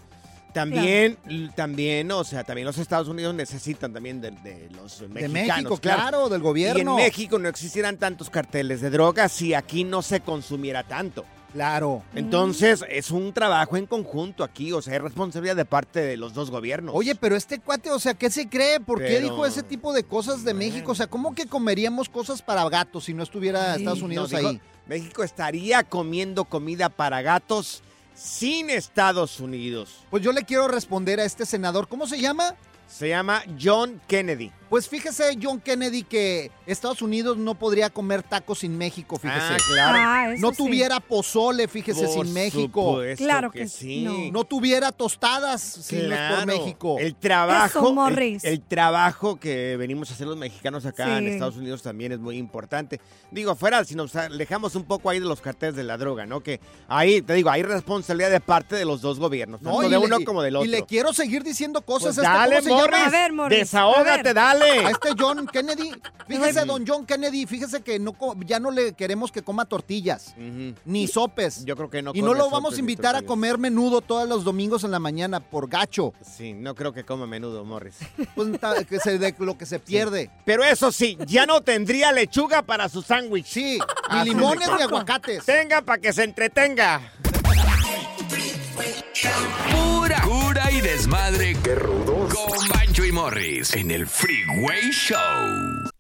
También, 0.55 1.17
también, 1.53 2.09
o 2.13 2.23
sea, 2.23 2.45
también 2.45 2.65
los 2.65 2.77
Estados 2.77 3.09
Unidos 3.09 3.35
necesitan 3.35 3.91
también 3.91 4.21
de, 4.21 4.31
de 4.31 4.69
los 4.71 5.01
mexicanos. 5.01 5.21
De 5.21 5.27
México, 5.27 5.77
claro, 5.77 6.29
del 6.29 6.41
gobierno. 6.41 6.97
Y 6.97 7.01
en 7.01 7.07
México 7.07 7.37
no 7.37 7.49
existieran 7.49 7.97
tantos 7.97 8.29
carteles 8.29 8.79
de 8.79 8.89
droga 8.89 9.27
si 9.27 9.53
aquí 9.53 9.83
no 9.83 10.01
se 10.01 10.21
consumiera 10.21 10.83
tanto. 10.83 11.25
Claro. 11.51 12.03
Entonces, 12.13 12.85
es 12.89 13.11
un 13.11 13.33
trabajo 13.33 13.75
en 13.75 13.85
conjunto 13.85 14.45
aquí, 14.45 14.71
o 14.71 14.81
sea, 14.81 14.93
hay 14.93 14.99
responsabilidad 14.99 15.57
de 15.57 15.65
parte 15.65 15.99
de 15.99 16.15
los 16.15 16.33
dos 16.33 16.49
gobiernos. 16.51 16.95
Oye, 16.95 17.15
pero 17.15 17.35
este 17.35 17.59
cuate, 17.59 17.91
o 17.91 17.99
sea, 17.99 18.13
¿qué 18.13 18.29
se 18.29 18.47
cree? 18.47 18.79
¿Por 18.79 19.03
qué 19.03 19.19
dijo 19.19 19.45
ese 19.45 19.61
tipo 19.61 19.91
de 19.91 20.05
cosas 20.05 20.45
de 20.45 20.53
México? 20.53 20.93
O 20.93 20.95
sea, 20.95 21.07
¿cómo 21.07 21.35
que 21.35 21.47
comeríamos 21.47 22.07
cosas 22.07 22.41
para 22.41 22.67
gatos 22.69 23.03
si 23.03 23.13
no 23.13 23.23
estuviera 23.23 23.75
Estados 23.75 23.99
no, 23.99 24.05
Unidos 24.05 24.29
dijo, 24.29 24.47
ahí? 24.47 24.61
México 24.87 25.21
estaría 25.21 25.83
comiendo 25.83 26.45
comida 26.45 26.87
para 26.87 27.21
gatos 27.21 27.83
sin 28.15 28.69
Estados 28.69 29.39
Unidos. 29.39 30.04
Pues 30.10 30.23
yo 30.23 30.32
le 30.32 30.43
quiero 30.43 30.67
responder 30.67 31.19
a 31.19 31.25
este 31.25 31.45
senador. 31.45 31.88
¿Cómo 31.88 32.08
se 32.08 32.19
llama? 32.19 32.56
Se 32.88 33.10
llama 33.10 33.43
John 33.62 34.01
Kennedy. 34.08 34.51
Pues 34.75 34.89
fíjese, 34.89 35.38
John 35.41 35.61
Kennedy, 35.61 36.03
que 36.03 36.51
Estados 36.65 37.01
Unidos 37.01 37.38
no 37.38 37.55
podría 37.55 37.89
comer 37.89 38.23
tacos 38.23 38.59
sin 38.59 38.77
México, 38.77 39.17
fíjese. 39.17 39.39
Ah, 39.53 39.57
claro. 39.69 39.97
Ah, 39.97 40.35
no 40.38 40.51
sí. 40.51 40.57
tuviera 40.57 40.99
pozole, 40.99 41.69
fíjese, 41.69 42.05
Por 42.07 42.25
sin 42.25 42.33
México. 42.33 42.99
Claro 43.15 43.51
que 43.51 43.59
que 43.59 43.67
sí. 43.69 44.05
No. 44.33 44.43
tuviera 44.43 44.91
tostadas 44.91 45.61
sin 45.61 46.01
no 46.01 46.07
Claro. 46.07 46.45
México. 46.45 46.97
El 46.99 47.15
trabajo, 47.15 47.93
Eso, 48.09 48.47
el, 48.49 48.61
trabajo 48.63 49.39
que 49.39 49.77
venimos 49.77 50.11
a 50.11 50.13
hacer 50.13 50.27
los 50.27 50.35
mexicanos 50.35 50.85
acá 50.85 51.19
en. 51.19 51.27
Estados 51.29 51.55
Unidos 51.55 51.81
también 51.81 52.11
es 52.11 52.19
muy 52.19 52.35
importante. 52.35 52.99
Digo, 53.31 53.55
fuera, 53.55 53.81
si 53.85 53.95
nos 53.95 54.13
alejamos 54.17 54.75
un 54.75 54.83
poco 54.83 55.09
ahí 55.09 55.21
de 55.21 55.25
los 55.25 55.39
carteles 55.39 55.77
de 55.77 55.83
la 55.85 55.95
droga, 55.95 56.25
¿no? 56.25 56.41
Que 56.41 56.59
ahí, 56.89 57.21
te 57.21 57.33
digo, 57.33 57.49
hay 57.49 57.63
responsabilidad 57.63 58.29
de 58.29 58.41
parte 58.41 58.75
de 58.75 58.83
los 58.83 58.99
dos 58.99 59.19
gobiernos, 59.19 59.61
tanto 59.61 59.83
y 59.83 59.85
de 59.85 59.91
le- 59.91 59.97
uno 59.99 60.17
como 60.25 60.41
del 60.41 60.57
otro. 60.57 60.65
Y 60.65 60.69
le 60.69 60.83
quiero 60.85 61.13
seguir 61.13 61.43
diciendo 61.43 61.81
cosas. 61.81 62.15
Pues 62.15 62.17
este, 62.17 62.29
dale, 62.29 62.55
¿cómo 62.57 62.61
se 62.61 62.69
llama? 62.69 62.81
Morris. 62.97 63.07
A 63.07 63.09
ver, 63.09 63.31
Morris, 63.31 63.59
Desahógate, 63.59 64.11
a 64.11 64.23
ver. 64.23 64.33
dale. 64.35 64.64
A 64.86 64.91
este 64.91 65.10
John 65.17 65.47
Kennedy. 65.47 65.91
Fíjese, 66.28 66.65
don 66.65 66.86
John 66.88 67.06
Kennedy, 67.06 67.45
fíjese 67.45 67.82
que 67.82 67.99
no 67.99 68.13
ya 68.45 68.60
no 68.60 68.71
le 68.71 68.93
queremos 68.93 69.32
que 69.32 69.41
coma 69.43 69.65
tortillas. 69.65 70.36
Ni 70.86 71.08
sopes. 71.08 71.65
Yo 71.65 71.75
creo 71.75 71.89
que 71.89 72.01
no 72.01 72.12
Y 72.13 72.21
no 72.21 72.34
lo 72.34 72.49
vamos 72.49 72.75
a 72.75 72.80
invitar 72.80 73.15
a 73.15 73.21
comer 73.21 73.58
menudo 73.58 74.01
todos 74.01 74.28
los 74.28 74.43
domingos 74.43 74.84
en 74.84 74.91
la 74.91 74.99
mañana 74.99 75.39
por 75.39 75.69
gacho. 75.69 76.13
Sí, 76.21 76.54
no 76.54 76.75
creo 76.75 76.93
que 76.93 77.04
coma 77.04 77.28
menudo, 77.28 77.63
Morris. 77.65 77.95
Pues 78.36 78.60
ta- 78.60 78.84
que 78.84 78.99
se, 78.99 79.17
de 79.17 79.34
lo 79.39 79.58
que 79.58 79.65
se 79.65 79.80
pierde. 79.80 80.30
Pero 80.45 80.63
eso 80.63 80.91
sí, 80.91 81.17
ya 81.25 81.45
no 81.45 81.62
tendría 81.62 82.12
lechuga 82.12 82.62
para 82.63 82.89
su 82.89 83.01
sándwich. 83.01 83.45
Sí, 83.45 83.80
ni 84.12 84.23
limones 84.25 84.67
ni 84.75 84.82
aguacates. 84.82 85.45
Tenga 85.45 85.82
para 85.82 86.01
que 86.01 86.12
se 86.12 86.23
entretenga. 86.23 87.12
Pura 89.71 90.21
cura 90.21 90.71
y 90.71 90.82
desmadre. 90.82 91.56
¡Qué 91.63 91.75
rudos! 91.75 92.24
Con 92.36 92.67
Bancho 92.67 93.06
y 93.06 93.13
Morris 93.13 93.74
en 93.76 93.91
el 93.91 94.06
Freeway 94.06 94.91
Show. 94.91 95.74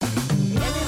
Yeah. 0.00 0.87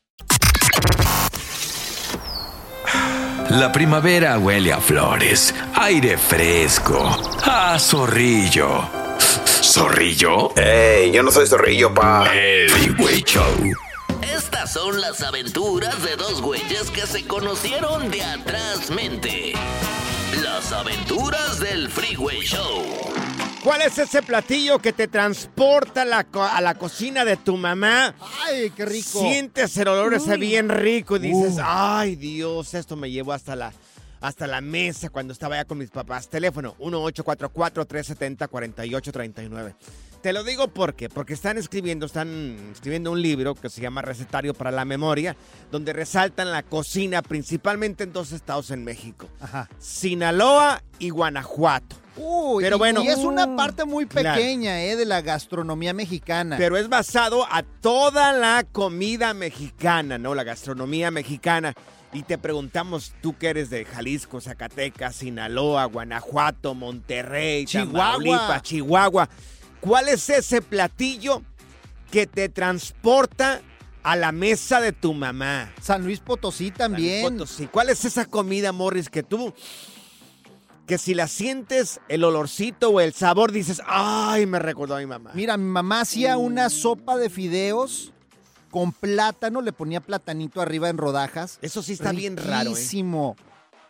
La 3.51 3.69
primavera 3.69 4.39
huele 4.39 4.71
a 4.71 4.79
flores, 4.79 5.53
aire 5.75 6.17
fresco, 6.17 7.05
a 7.43 7.77
zorrillo. 7.77 8.87
¿Zorrillo? 9.45 10.55
¡Ey! 10.55 11.11
Yo 11.11 11.21
no 11.21 11.31
soy 11.31 11.45
zorrillo, 11.47 11.93
pa. 11.93 12.33
El 12.33 12.69
Freeway 12.69 13.21
Show. 13.23 13.73
Estas 14.21 14.71
son 14.71 15.01
las 15.01 15.21
aventuras 15.21 16.01
de 16.01 16.15
dos 16.15 16.41
güeyes 16.41 16.89
que 16.91 17.05
se 17.05 17.27
conocieron 17.27 18.09
de 18.09 18.23
atrás 18.23 18.89
mente. 18.89 19.51
Las 20.53 20.71
aventuras 20.73 21.59
del 21.61 21.89
Freeway 21.89 22.41
Show. 22.41 22.83
¿Cuál 23.63 23.83
es 23.83 23.97
ese 23.97 24.21
platillo 24.21 24.79
que 24.79 24.91
te 24.91 25.07
transporta 25.07 26.01
a 26.01 26.05
la, 26.05 26.25
co- 26.25 26.43
a 26.43 26.59
la 26.59 26.75
cocina 26.75 27.23
de 27.23 27.37
tu 27.37 27.55
mamá? 27.55 28.13
¡Ay, 28.45 28.69
qué 28.71 28.85
rico! 28.85 29.21
Sientes 29.21 29.77
el 29.77 29.87
olor 29.87 30.13
ese 30.13 30.35
bien 30.35 30.67
rico 30.67 31.15
y 31.15 31.19
dices, 31.19 31.53
Uh. 31.57 31.61
ay 31.63 32.17
Dios, 32.17 32.73
esto 32.73 32.97
me 32.97 33.09
llevó 33.09 33.31
hasta 33.31 33.55
la, 33.55 33.71
hasta 34.19 34.45
la 34.45 34.59
mesa 34.59 35.07
cuando 35.09 35.31
estaba 35.31 35.55
allá 35.55 35.63
con 35.65 35.77
mis 35.77 35.89
papás. 35.89 36.27
Teléfono 36.27 36.75
1844-370-4839. 36.79 39.73
Te 40.21 40.33
lo 40.33 40.43
digo 40.43 40.67
porque, 40.67 41.09
porque 41.09 41.33
están 41.33 41.57
escribiendo, 41.57 42.05
están 42.05 42.69
escribiendo 42.71 43.11
un 43.11 43.21
libro 43.23 43.55
que 43.55 43.69
se 43.69 43.81
llama 43.81 44.03
Recetario 44.03 44.53
para 44.53 44.69
la 44.69 44.85
Memoria, 44.85 45.35
donde 45.71 45.93
resaltan 45.93 46.51
la 46.51 46.61
cocina 46.61 47.23
principalmente 47.23 48.03
en 48.03 48.13
dos 48.13 48.31
estados 48.31 48.69
en 48.69 48.83
México. 48.83 49.27
Ajá. 49.39 49.67
Sinaloa 49.79 50.83
y 50.99 51.09
Guanajuato. 51.09 51.95
Uy, 52.17 52.63
Pero 52.63 52.75
y- 52.75 52.79
bueno. 52.79 53.01
Y 53.03 53.07
es 53.07 53.17
una 53.17 53.55
parte 53.55 53.83
muy 53.85 54.05
Claro. 54.05 54.35
pequeña, 54.35 54.83
eh, 54.83 54.95
de 54.95 55.05
la 55.05 55.21
gastronomía 55.21 55.93
mexicana. 55.93 56.55
Pero 56.57 56.77
es 56.77 56.87
basado 56.87 57.47
a 57.49 57.63
toda 57.63 58.31
la 58.33 58.63
comida 58.71 59.33
mexicana, 59.33 60.19
¿no? 60.19 60.35
La 60.35 60.43
gastronomía 60.43 61.09
mexicana. 61.09 61.73
Y 62.13 62.23
te 62.23 62.37
preguntamos, 62.37 63.13
tú 63.21 63.37
que 63.37 63.47
eres 63.47 63.69
de 63.69 63.85
Jalisco, 63.85 64.39
Zacatecas, 64.41 65.15
Sinaloa, 65.15 65.85
Guanajuato, 65.85 66.75
Monterrey, 66.75 67.65
Chihuahua. 67.65 68.59
Chihuahua. 68.61 69.29
¿Cuál 69.81 70.09
es 70.09 70.29
ese 70.29 70.61
platillo 70.61 71.41
que 72.11 72.27
te 72.27 72.49
transporta 72.49 73.61
a 74.03 74.15
la 74.15 74.31
mesa 74.31 74.79
de 74.79 74.91
tu 74.91 75.13
mamá? 75.13 75.73
San 75.81 76.03
Luis 76.03 76.19
Potosí 76.19 76.71
también. 76.71 77.23
San 77.23 77.37
Luis 77.37 77.49
Potosí. 77.49 77.67
¿Cuál 77.67 77.89
es 77.89 78.05
esa 78.05 78.25
comida, 78.25 78.71
Morris, 78.71 79.09
que 79.09 79.23
tú, 79.23 79.53
que 80.85 80.99
si 80.99 81.15
la 81.15 81.27
sientes, 81.27 81.99
el 82.09 82.23
olorcito 82.23 82.91
o 82.91 83.01
el 83.01 83.13
sabor, 83.13 83.51
dices, 83.51 83.81
ay, 83.87 84.45
me 84.45 84.59
recordó 84.59 84.95
a 84.95 84.99
mi 84.99 85.07
mamá? 85.07 85.31
Mira, 85.33 85.57
mi 85.57 85.65
mamá 85.65 86.01
hacía 86.01 86.37
una 86.37 86.69
sopa 86.69 87.17
de 87.17 87.29
fideos 87.29 88.13
con 88.69 88.91
plátano, 88.91 89.61
le 89.61 89.73
ponía 89.73 89.99
platanito 89.99 90.61
arriba 90.61 90.89
en 90.89 90.97
rodajas. 90.97 91.57
Eso 91.61 91.81
sí 91.81 91.93
está 91.93 92.11
bien 92.11 92.37
raro, 92.37 92.71
¿eh? 92.71 92.75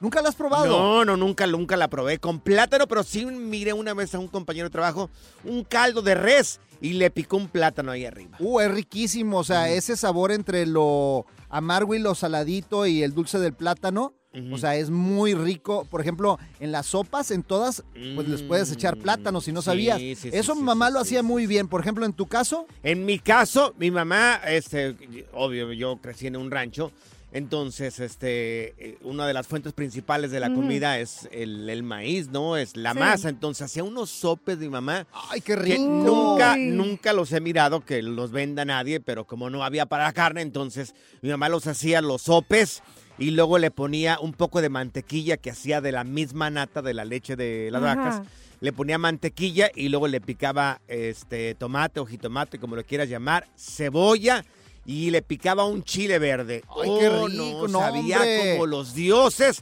¿Nunca 0.02 0.22
la 0.22 0.30
has 0.30 0.36
probado? 0.36 0.66
No, 0.68 1.06
no, 1.06 1.16
nunca, 1.16 1.46
nunca 1.48 1.78
la 1.78 1.88
probé 1.90 2.18
con 2.18 2.40
plátano, 2.40 2.88
pero 2.88 3.04
sí 3.04 3.26
miré 3.26 3.72
una 3.74 3.94
vez 3.94 4.14
a 4.16 4.20
un 4.20 4.28
compañero 4.28 4.68
de 4.68 4.72
trabajo 4.72 5.10
un 5.46 5.64
caldo 5.64 6.02
de 6.02 6.16
res 6.16 6.60
y 6.82 6.94
le 6.94 7.12
picó 7.12 7.38
un 7.38 7.48
plátano 7.48 7.92
ahí 7.92 8.06
arriba. 8.06 8.36
Uh, 8.40 8.60
es 8.62 8.72
riquísimo, 8.72 9.38
o 9.38 9.44
sea, 9.44 9.70
ese 9.70 9.96
sabor 9.96 10.32
entre 10.32 10.66
lo 10.66 11.26
amargo 11.50 11.94
y 11.96 12.00
lo 12.00 12.16
saladito 12.16 12.88
y 12.88 13.04
el 13.04 13.14
dulce 13.14 13.38
del 13.40 13.54
plátano, 13.54 14.14
o 14.54 14.58
sea, 14.58 14.76
es 14.78 14.90
muy 14.90 15.34
rico. 15.36 15.86
Por 15.92 16.00
ejemplo, 16.02 16.40
en 16.62 16.72
las 16.72 16.86
sopas, 16.88 17.30
en 17.32 17.44
todas, 17.44 17.84
pues 18.16 18.28
les 18.30 18.42
puedes 18.42 18.72
echar 18.72 18.96
plátano 18.98 19.42
si 19.42 19.52
no 19.52 19.60
Mm, 19.60 19.64
Sí, 19.64 19.66
sabías. 19.66 20.00
sí, 20.00 20.16
sí, 20.16 20.30
Eso 20.32 20.56
mi 20.56 20.62
mamá 20.64 20.90
lo 20.90 21.00
hacía 21.00 21.22
muy 21.22 21.46
bien. 21.48 21.68
Por 21.68 21.82
ejemplo, 21.82 22.06
en 22.06 22.14
tu 22.14 22.26
caso, 22.28 22.66
En 22.82 23.06
mi 23.06 23.20
caso, 23.20 23.76
mi 23.78 23.92
mamá, 23.92 24.40
este, 24.48 24.96
obvio, 25.34 25.74
yo 25.74 25.98
crecí 26.02 26.28
en 26.28 26.38
un 26.38 26.50
rancho, 26.50 26.92
entonces, 27.34 28.00
este, 28.00 28.74
eh, 28.78 28.98
una 29.04 29.26
de 29.26 29.34
las 29.34 29.48
fuentes 29.48 29.74
principales 29.74 30.32
de 30.32 30.39
la 30.39 30.54
comida 30.54 31.00
es 31.00 31.30
el, 31.32 31.70
el 31.70 31.82
maíz, 31.84 32.28
¿no? 32.30 32.58
Es 32.58 32.76
la 32.76 32.91
Sí. 32.94 33.00
masa. 33.00 33.30
Entonces, 33.30 33.63
hacía 33.63 33.84
unos 33.84 34.10
sopes 34.10 34.60
de 34.60 34.65
mi 34.65 34.72
mamá. 34.72 35.08
¡Ay, 35.30 35.39
qué 35.41 35.54
que 35.56 35.56
rico! 35.56 35.84
nunca, 35.84 36.56
Uy. 36.58 36.65
nunca 36.67 37.13
los 37.13 37.32
he 37.32 37.39
mirado 37.39 37.82
que 37.86 38.02
los 38.02 38.32
venda 38.32 38.65
nadie, 38.65 39.00
pero 39.00 39.26
como 39.26 39.50
no 39.50 39.63
había 39.63 39.86
para 39.86 40.04
la 40.04 40.13
carne, 40.13 40.41
entonces 40.41 40.94
mi 41.22 41.30
mamá 41.30 41.48
los 41.50 41.67
hacía 41.67 42.02
los 42.02 42.24
sopes 42.24 42.84
y 43.17 43.32
luego 43.32 43.58
le 43.60 43.72
ponía 43.72 44.20
un 44.20 44.34
poco 44.34 44.62
de 44.62 44.70
mantequilla 44.70 45.38
que 45.38 45.52
hacía 45.52 45.80
de 45.80 45.91
la 45.91 46.04
misma 46.04 46.50
nata 46.50 46.82
de 46.82 46.94
la 46.94 47.06
leche 47.06 47.36
de 47.36 47.70
las 47.72 47.82
Ajá. 47.84 47.96
vacas. 47.96 48.28
Le 48.60 48.74
ponía 48.74 48.98
mantequilla 48.98 49.72
y 49.74 49.89
luego 49.89 50.08
le 50.08 50.22
picaba 50.22 50.82
este 50.88 51.56
tomate 51.56 52.00
o 52.00 52.06
jitomate, 52.06 52.60
como 52.60 52.76
lo 52.76 52.84
quieras 52.84 53.10
llamar, 53.10 53.48
cebolla 53.58 54.44
y 54.86 55.12
le 55.12 55.22
picaba 55.22 55.65
un 55.65 55.84
chile 55.84 56.20
verde. 56.20 56.63
Ay, 56.82 56.89
qué 57.00 57.10
Oh, 57.10 57.28
rico, 57.28 57.67
no, 57.67 57.80
sabía 57.80 58.17
hombre. 58.17 58.52
como 58.54 58.65
los 58.67 58.94
dioses. 58.94 59.62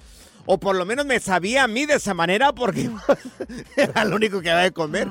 O 0.51 0.57
por 0.57 0.75
lo 0.75 0.83
menos 0.83 1.05
me 1.05 1.19
sabía 1.19 1.65
a 1.65 1.67
mí 1.67 1.85
de 1.85 1.95
esa 1.95 2.15
manera 2.15 2.53
porque 2.53 2.89
era 3.77 4.03
lo 4.05 4.15
único 4.15 4.41
que 4.41 4.49
había 4.49 4.63
de 4.63 4.71
comer. 4.71 5.07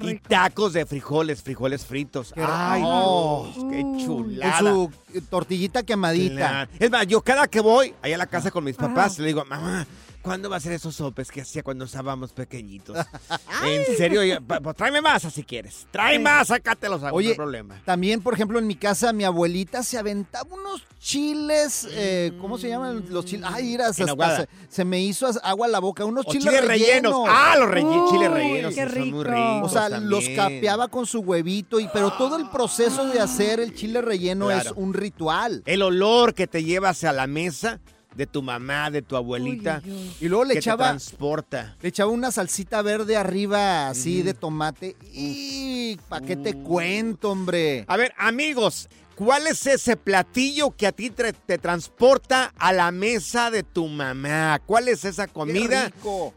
y 0.00 0.14
tacos 0.14 0.72
de 0.72 0.86
frijoles, 0.86 1.42
frijoles 1.42 1.84
fritos. 1.84 2.32
Qué 2.32 2.42
Ay. 2.46 2.80
Dios, 2.80 3.66
qué 3.70 3.82
con 3.82 3.98
chulada. 3.98 4.58
su 4.60 4.90
eh, 5.12 5.20
tortillita 5.28 5.82
quemadita. 5.82 6.36
Claro. 6.36 6.70
Es 6.78 6.90
más, 6.90 7.06
yo 7.06 7.20
cada 7.20 7.48
que 7.48 7.60
voy 7.60 7.92
allá 8.00 8.14
a 8.14 8.18
la 8.18 8.26
casa 8.26 8.50
con 8.50 8.64
mis 8.64 8.76
papás, 8.76 9.18
le 9.18 9.26
digo, 9.26 9.44
mamá, 9.44 9.86
¿cuándo 10.28 10.50
va 10.50 10.56
a 10.56 10.60
ser 10.60 10.72
esos 10.72 10.94
sopes 10.94 11.30
que 11.30 11.40
hacía 11.40 11.62
cuando 11.62 11.84
estábamos 11.84 12.32
pequeñitos? 12.32 12.96
en 13.64 13.96
serio, 13.96 14.20
pues 14.46 14.76
tráeme 14.76 15.00
más 15.00 15.22
si 15.22 15.42
quieres. 15.42 15.86
Trae 15.90 16.18
más, 16.18 16.48
sácatelos, 16.48 17.02
no 17.02 17.08
Oye, 17.12 17.30
hay 17.30 17.34
problema. 17.34 17.80
también, 17.84 18.20
por 18.22 18.34
ejemplo, 18.34 18.58
en 18.58 18.66
mi 18.66 18.76
casa, 18.76 19.12
mi 19.12 19.24
abuelita 19.24 19.82
se 19.82 19.98
aventaba 19.98 20.48
unos 20.54 20.82
chiles, 21.00 21.88
eh, 21.92 22.32
¿cómo 22.40 22.58
se 22.58 22.68
llaman 22.68 23.04
los 23.10 23.24
chiles? 23.24 23.46
Ay, 23.52 23.76
hasta 23.76 24.04
aguada. 24.04 24.40
se, 24.42 24.48
se 24.68 24.84
me 24.84 25.00
hizo 25.00 25.26
agua 25.42 25.66
a 25.66 25.70
la 25.70 25.78
boca, 25.78 26.04
unos 26.04 26.24
O 26.26 26.30
chiles, 26.30 26.44
chiles 26.46 26.66
rellenos. 26.66 27.12
rellenos. 27.12 27.28
Ah, 27.28 27.56
los 27.58 27.68
relle- 27.70 28.10
chiles 28.10 28.30
rellenos, 28.30 28.74
qué 28.74 28.82
esos 28.82 28.94
son 28.94 29.10
muy 29.10 29.24
rico. 29.24 29.36
ricos 29.54 29.70
O 29.70 29.72
sea, 29.72 29.90
también. 29.90 30.10
los 30.10 30.28
capeaba 30.30 30.88
con 30.88 31.06
su 31.06 31.20
huevito, 31.20 31.80
y, 31.80 31.88
pero 31.92 32.12
todo 32.12 32.36
el 32.36 32.48
proceso 32.50 33.06
de 33.06 33.20
hacer 33.20 33.60
el 33.60 33.74
chile 33.74 34.00
relleno 34.02 34.50
es 34.50 34.72
un 34.76 34.94
ritual. 34.94 35.62
El 35.66 35.82
olor 35.82 36.34
que 36.34 36.46
te 36.46 36.64
llevas 36.64 37.04
a 37.04 37.12
la 37.12 37.26
mesa 37.26 37.80
de 38.18 38.26
tu 38.26 38.42
mamá, 38.42 38.90
de 38.90 39.00
tu 39.00 39.16
abuelita. 39.16 39.80
Y 40.20 40.28
luego 40.28 40.42
le 40.44 40.54
que 40.54 40.54
te 40.54 40.58
echaba, 40.58 40.88
transporta. 40.88 41.76
le 41.80 41.88
echaba 41.88 42.10
una 42.10 42.32
salsita 42.32 42.82
verde 42.82 43.16
arriba, 43.16 43.88
así 43.88 44.22
de 44.22 44.34
tomate. 44.34 44.96
Y 45.14 45.96
¿para 46.08 46.26
qué 46.26 46.34
te 46.34 46.54
cuento, 46.54 47.30
hombre? 47.30 47.84
A 47.86 47.96
ver, 47.96 48.12
amigos, 48.18 48.88
¿cuál 49.14 49.46
es 49.46 49.64
ese 49.68 49.96
platillo 49.96 50.72
que 50.72 50.88
a 50.88 50.92
ti 50.92 51.10
te, 51.10 51.32
te 51.32 51.58
transporta 51.58 52.52
a 52.58 52.72
la 52.72 52.90
mesa 52.90 53.52
de 53.52 53.62
tu 53.62 53.86
mamá? 53.86 54.60
¿Cuál 54.66 54.88
es 54.88 55.04
esa 55.04 55.28
comida 55.28 55.92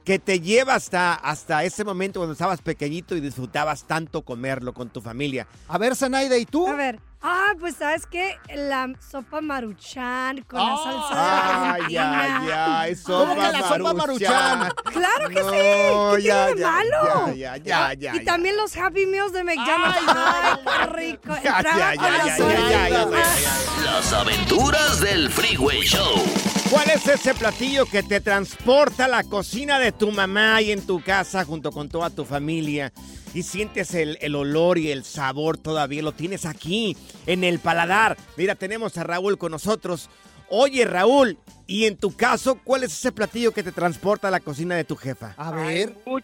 que 0.06 0.20
te 0.20 0.40
lleva 0.40 0.76
hasta, 0.76 1.16
hasta 1.16 1.64
ese 1.64 1.84
momento 1.84 2.20
cuando 2.20 2.34
estabas 2.34 2.62
pequeñito 2.62 3.16
y 3.16 3.22
disfrutabas 3.22 3.88
tanto 3.88 4.22
comerlo 4.22 4.72
con 4.76 4.90
tu 4.90 5.02
familia? 5.02 5.48
A 5.68 5.80
ver, 5.80 5.96
Zanaida, 5.96 6.38
¿y 6.38 6.46
tú? 6.46 6.68
A 6.68 6.76
ver. 6.76 7.00
Ah, 7.24 7.54
pues 7.60 7.76
sabes 7.76 8.08
qué, 8.08 8.40
la 8.56 8.90
sopa 9.12 9.42
maruchan 9.42 10.42
con 10.42 10.60
la 10.60 10.76
salsa 10.76 11.74
Ay, 11.74 11.96
argentina. 11.96 12.40
ay, 12.42 12.52
ay, 12.90 12.96
¿Cómo 13.06 13.36
que 13.36 13.42
la 13.42 13.60
sopa 13.68 13.94
maruchan? 13.94 14.74
Claro 14.92 15.30
que 15.30 15.42
No, 15.44 15.50
sí. 15.52 16.22
¿Qué 16.22 16.28
ya, 16.28 16.46
tiene 16.48 16.56
de 16.56 16.62
ya, 16.62 16.72
malo? 16.72 17.34
ya, 17.36 17.58
ya, 17.58 17.94
ya, 17.94 18.16
y 18.16 18.20
ya. 18.20 18.24
también 18.26 18.58
los 18.58 18.76
Happy 18.76 19.06
Meals 19.06 19.34
de 19.34 19.44
McDonald's. 19.44 20.00
Ay, 20.08 20.58
qué 20.66 20.86
rico. 20.94 21.34
Ya, 21.44 21.62
ya, 21.62 21.94
ya, 21.94 21.94
ya, 21.96 22.26
ya, 22.26 22.38
ya, 22.38 22.90
ya, 22.90 23.10
ya. 23.10 23.84
Las 23.86 24.14
aventuras 24.14 25.00
del 25.00 25.30
Freeway 25.30 25.82
Show. 25.82 26.51
¿Cuál 26.72 26.90
es 26.90 27.06
ese 27.08 27.34
platillo 27.36 27.86
que 27.86 28.02
te 28.02 28.22
transporta 28.22 29.06
a 29.06 29.08
la 29.10 29.24
cocina 29.24 29.78
de 29.78 29.92
tu 29.92 30.10
mamá 30.12 30.62
y 30.62 30.72
en 30.72 30.86
tu 30.88 31.02
casa 31.04 31.44
junto 31.44 31.72
con 31.72 31.90
toda 31.90 32.10
tu 32.10 32.24
familia? 32.24 32.94
Y 33.34 33.44
sientes 33.44 33.94
el, 33.94 34.18
el 34.22 34.36
olor 34.36 34.78
y 34.78 34.90
el 34.90 35.04
sabor 35.04 35.58
todavía, 35.58 36.02
lo 36.02 36.14
tienes 36.14 36.46
aquí, 36.46 36.96
en 37.26 37.44
el 37.44 37.60
paladar. 37.60 38.16
Mira, 38.38 38.56
tenemos 38.56 38.98
a 38.98 39.04
Raúl 39.04 39.38
con 39.38 39.52
nosotros. 39.52 40.10
Oye, 40.50 40.86
Raúl, 40.86 41.38
y 41.68 41.86
en 41.88 41.98
tu 41.98 42.16
caso, 42.16 42.58
¿cuál 42.64 42.84
es 42.86 42.94
ese 42.94 43.12
platillo 43.12 43.52
que 43.52 43.64
te 43.64 43.72
transporta 43.74 44.30
a 44.30 44.32
la 44.32 44.40
cocina 44.40 44.76
de 44.76 44.84
tu 44.86 44.96
jefa? 44.96 45.34
A 45.38 45.52
ver. 45.52 45.94
Mu- 46.06 46.20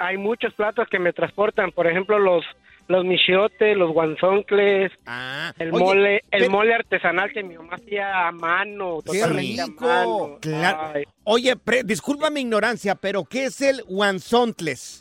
Hay 0.00 0.16
muchos 0.16 0.52
platos 0.54 0.88
que 0.90 0.98
me 0.98 1.12
transportan, 1.12 1.70
por 1.70 1.86
ejemplo, 1.86 2.18
los 2.18 2.44
los 2.88 3.04
michiotes, 3.04 3.76
los 3.76 3.92
guanzoncles, 3.92 4.92
el 4.92 4.98
Ah, 5.06 5.52
oye, 5.58 5.70
mole, 5.70 6.14
el 6.16 6.40
pero- 6.40 6.50
mole 6.50 6.74
artesanal 6.74 7.32
que 7.32 7.42
mi 7.42 7.56
mamá 7.56 7.76
hacía 7.76 8.28
a 8.28 8.32
mano, 8.32 8.98
¡Qué 9.10 9.18
totalmente 9.20 9.60
a 9.62 9.66
rico! 9.66 9.84
mano. 9.84 10.38
Claro. 10.40 11.00
Oye, 11.24 11.56
pre- 11.56 11.82
disculpa 11.82 12.28
mi 12.30 12.42
ignorancia, 12.42 12.94
pero 12.94 13.24
¿qué 13.24 13.44
es 13.46 13.60
el 13.60 13.82
guanzontles? 13.84 15.00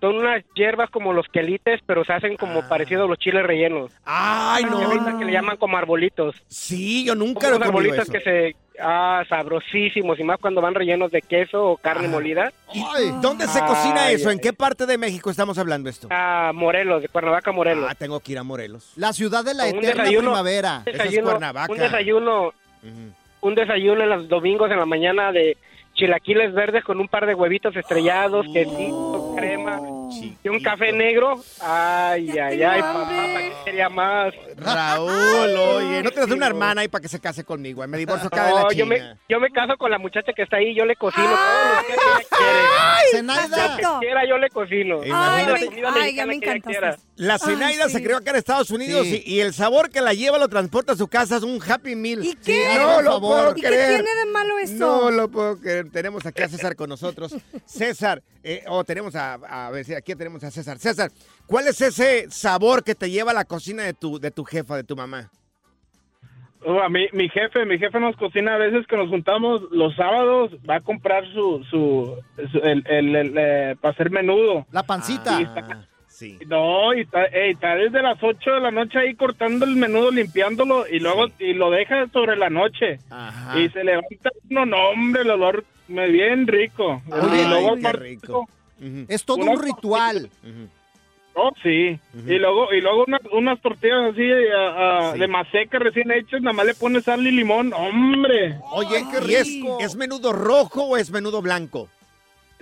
son 0.00 0.16
unas 0.16 0.42
hierbas 0.56 0.90
como 0.90 1.12
los 1.12 1.26
quelites, 1.28 1.78
pero 1.86 2.04
se 2.04 2.12
hacen 2.12 2.36
como 2.36 2.68
parecidos 2.68 3.04
a 3.04 3.08
los 3.08 3.18
chiles 3.18 3.44
rellenos. 3.46 3.92
Ah. 4.04 4.56
Ay, 4.56 4.64
no. 4.64 5.16
Que 5.16 5.24
le 5.24 5.30
llaman 5.30 5.56
como 5.58 5.78
arbolitos. 5.78 6.34
Sí, 6.48 7.04
yo 7.04 7.14
nunca 7.14 7.48
lo 7.50 7.60
he 7.60 7.64
arbolitos 7.64 7.98
eso. 8.00 8.12
que 8.12 8.18
se 8.20 8.56
ah 8.80 9.22
sabrosísimos 9.28 10.18
y 10.18 10.24
más 10.24 10.38
cuando 10.40 10.60
van 10.60 10.74
rellenos 10.74 11.10
de 11.10 11.22
queso 11.22 11.64
o 11.64 11.76
carne 11.76 12.08
molida. 12.08 12.52
¿Y 12.72 12.82
¿Dónde 13.20 13.46
se 13.46 13.60
cocina 13.60 14.04
Ay, 14.06 14.14
eso? 14.14 14.30
¿En 14.30 14.38
qué 14.38 14.52
parte 14.52 14.86
de 14.86 14.98
México 14.98 15.30
estamos 15.30 15.58
hablando 15.58 15.88
esto? 15.90 16.08
Ah, 16.10 16.52
Morelos, 16.54 17.02
de 17.02 17.08
Cuernavaca, 17.08 17.52
Morelos. 17.52 17.86
Ah, 17.90 17.94
tengo 17.94 18.20
que 18.20 18.32
ir 18.32 18.38
a 18.38 18.42
Morelos. 18.42 18.92
La 18.96 19.12
ciudad 19.12 19.44
de 19.44 19.54
la 19.54 19.64
Un 19.66 19.76
eterna 19.78 20.04
desayuno- 20.04 20.30
primavera. 20.30 20.78
Un 20.78 20.84
desayuno, 20.92 21.30
un 21.68 21.78
desayuno, 21.78 22.52
un 23.40 23.54
desayuno 23.54 24.02
en 24.02 24.08
los 24.08 24.28
domingos 24.28 24.70
en 24.70 24.78
la 24.78 24.86
mañana 24.86 25.32
de 25.32 25.56
chilaquiles 25.94 26.54
verdes 26.54 26.84
con 26.84 26.98
un 27.00 27.08
par 27.08 27.26
de 27.26 27.34
huevitos 27.34 27.76
estrellados, 27.76 28.46
quesito, 28.52 29.34
crema, 29.36 29.78
Y 30.42 30.48
un 30.48 30.60
café 30.62 30.92
negro. 30.92 31.42
Ay, 31.60 32.30
ay, 32.38 32.62
ay, 32.62 32.80
papá, 32.82 33.06
¿para 33.08 33.40
qué 33.40 33.52
quería 33.64 33.88
más? 33.88 34.34
Raúl, 34.56 35.56
oye, 35.56 36.02
no 36.02 36.10
te 36.10 36.20
das 36.20 36.30
una 36.30 36.46
hermana 36.46 36.80
ahí 36.82 36.88
para 36.88 37.02
que 37.02 37.08
se 37.08 37.20
case 37.20 37.44
conmigo. 37.44 37.82
eh, 37.82 37.86
Me 37.86 37.98
divorcio 37.98 38.28
acá 38.28 38.46
de 38.46 38.52
la 38.54 38.62
No, 38.62 38.72
yo 38.72 38.86
me, 38.86 39.16
yo 39.28 39.40
me 39.40 39.50
caso 39.50 39.76
con 39.76 39.90
la 39.90 39.98
muchacha 39.98 40.32
que 40.34 40.42
está 40.42 40.56
ahí, 40.58 40.74
yo 40.74 40.84
le 40.84 40.96
cocino 40.96 41.26
todo 41.26 41.34
lo 41.34 41.86
que 41.86 41.92
ella 41.92 42.28
quiere. 42.30 43.12
Zenaida. 43.12 43.68
Lo 43.68 43.76
que 43.98 44.06
quiera, 44.06 44.26
yo 44.28 44.38
le 44.38 44.48
cocino. 44.50 45.04
Imagínate. 45.04 45.60
La 45.60 45.66
comida 45.66 45.90
mexicana 45.92 46.32
que 46.40 46.50
ella 46.50 46.60
quiera. 46.60 46.96
La 47.16 47.38
Zenaida 47.38 47.88
se 47.88 48.02
creó 48.02 48.16
acá 48.18 48.30
en 48.30 48.36
Estados 48.36 48.70
Unidos 48.70 49.06
Sí. 49.06 49.22
y, 49.26 49.34
y 49.36 49.40
el 49.40 49.52
sabor 49.54 49.90
que 49.90 50.00
la 50.00 50.12
lleva 50.14 50.38
lo 50.38 50.48
transporta 50.48 50.92
a 50.92 50.96
su 50.96 51.08
casa 51.08 51.36
es 51.36 51.42
un 51.42 51.60
Happy 51.66 51.94
Meal. 51.94 52.24
¿Y 52.24 52.34
qué? 52.36 52.74
no 52.78 53.02
lo 53.02 53.20
puedo 53.20 53.52
¿Y 53.56 53.60
qué 53.60 53.68
creer. 53.68 54.02
tiene 54.04 54.14
de 54.24 54.26
malo 54.32 54.58
eso? 54.58 54.74
No 54.74 55.10
lo 55.10 55.28
puedo 55.30 55.58
creer. 55.60 55.90
Tenemos 55.90 56.24
aquí 56.26 56.42
a 56.42 56.48
César 56.48 56.74
con 56.76 56.88
nosotros. 56.88 57.34
César, 57.66 58.22
eh, 58.42 58.64
o 58.68 58.82
tenemos 58.84 59.14
a, 59.14 59.34
a 59.34 59.70
ver 59.70 59.84
si 59.84 59.94
aquí 60.02 60.14
tenemos 60.14 60.42
a 60.44 60.50
César. 60.50 60.78
César, 60.78 61.10
¿cuál 61.46 61.66
es 61.68 61.80
ese 61.80 62.30
sabor 62.30 62.84
que 62.84 62.94
te 62.94 63.10
lleva 63.10 63.30
a 63.30 63.34
la 63.34 63.44
cocina 63.44 63.84
de 63.84 63.94
tu, 63.94 64.18
de 64.18 64.30
tu 64.30 64.44
jefa, 64.44 64.76
de 64.76 64.84
tu 64.84 64.94
mamá? 64.96 65.30
Oh, 66.64 66.80
a 66.80 66.88
mí, 66.88 67.06
mi 67.12 67.28
jefe, 67.28 67.64
mi 67.66 67.76
jefe 67.78 67.98
nos 67.98 68.14
cocina 68.16 68.54
a 68.54 68.58
veces 68.58 68.86
que 68.86 68.96
nos 68.96 69.08
juntamos 69.08 69.62
los 69.72 69.96
sábados, 69.96 70.52
va 70.68 70.76
a 70.76 70.80
comprar 70.80 71.24
su, 71.32 71.64
su, 71.68 72.16
su- 72.52 72.58
el, 72.58 72.84
el, 72.88 73.16
el, 73.16 73.34
eh, 73.36 73.76
para 73.80 73.92
hacer 73.94 74.10
menudo. 74.10 74.64
La 74.70 74.84
pancita. 74.84 75.40
Y 75.40 75.42
está- 75.44 75.88
No, 76.46 76.94
y 76.94 77.00
está, 77.00 77.74
desde 77.74 78.00
las 78.02 78.22
8 78.22 78.50
de 78.52 78.60
la 78.60 78.70
noche 78.70 78.96
ahí 78.98 79.14
cortando 79.16 79.64
el 79.64 79.74
menudo, 79.74 80.12
limpiándolo 80.12 80.86
y 80.86 81.00
luego 81.00 81.26
y 81.40 81.52
lo 81.54 81.70
deja 81.70 82.06
sobre 82.12 82.36
la 82.36 82.48
noche. 82.48 82.98
Y 83.58 83.68
se 83.70 83.82
levanta 83.82 84.30
uno, 84.50 84.64
no 84.66 84.90
hombre, 84.90 85.22
el 85.22 85.30
olor 85.30 85.64
me 85.88 86.06
bien 86.10 86.46
rico. 86.46 87.02
Oye, 87.10 87.42
y 87.42 87.48
luego 87.48 87.70
ay, 87.74 87.82
qué 87.82 87.88
Es 89.08 89.24
todo 89.24 89.38
Una 89.38 89.52
un 89.52 89.62
ritual. 89.62 90.30
Oh, 91.34 91.50
sí. 91.62 91.98
Y 92.26 92.38
luego, 92.38 92.72
y 92.74 92.80
luego 92.80 93.04
unas, 93.06 93.20
unas 93.32 93.60
tortillas 93.60 94.12
así 94.12 94.22
ah, 94.54 95.14
de 95.16 95.28
maseca 95.28 95.78
recién 95.78 96.10
hechas, 96.10 96.42
nada 96.42 96.52
más 96.52 96.66
le 96.66 96.74
pones 96.74 97.04
sal 97.04 97.26
y 97.26 97.30
limón. 97.30 97.72
¡Hombre! 97.72 98.58
Oye, 98.72 99.04
¿y 99.28 99.34
es, 99.34 99.48
es 99.80 99.96
menudo 99.96 100.32
rojo 100.32 100.84
o 100.84 100.96
es 100.96 101.10
menudo 101.10 101.40
blanco? 101.40 101.88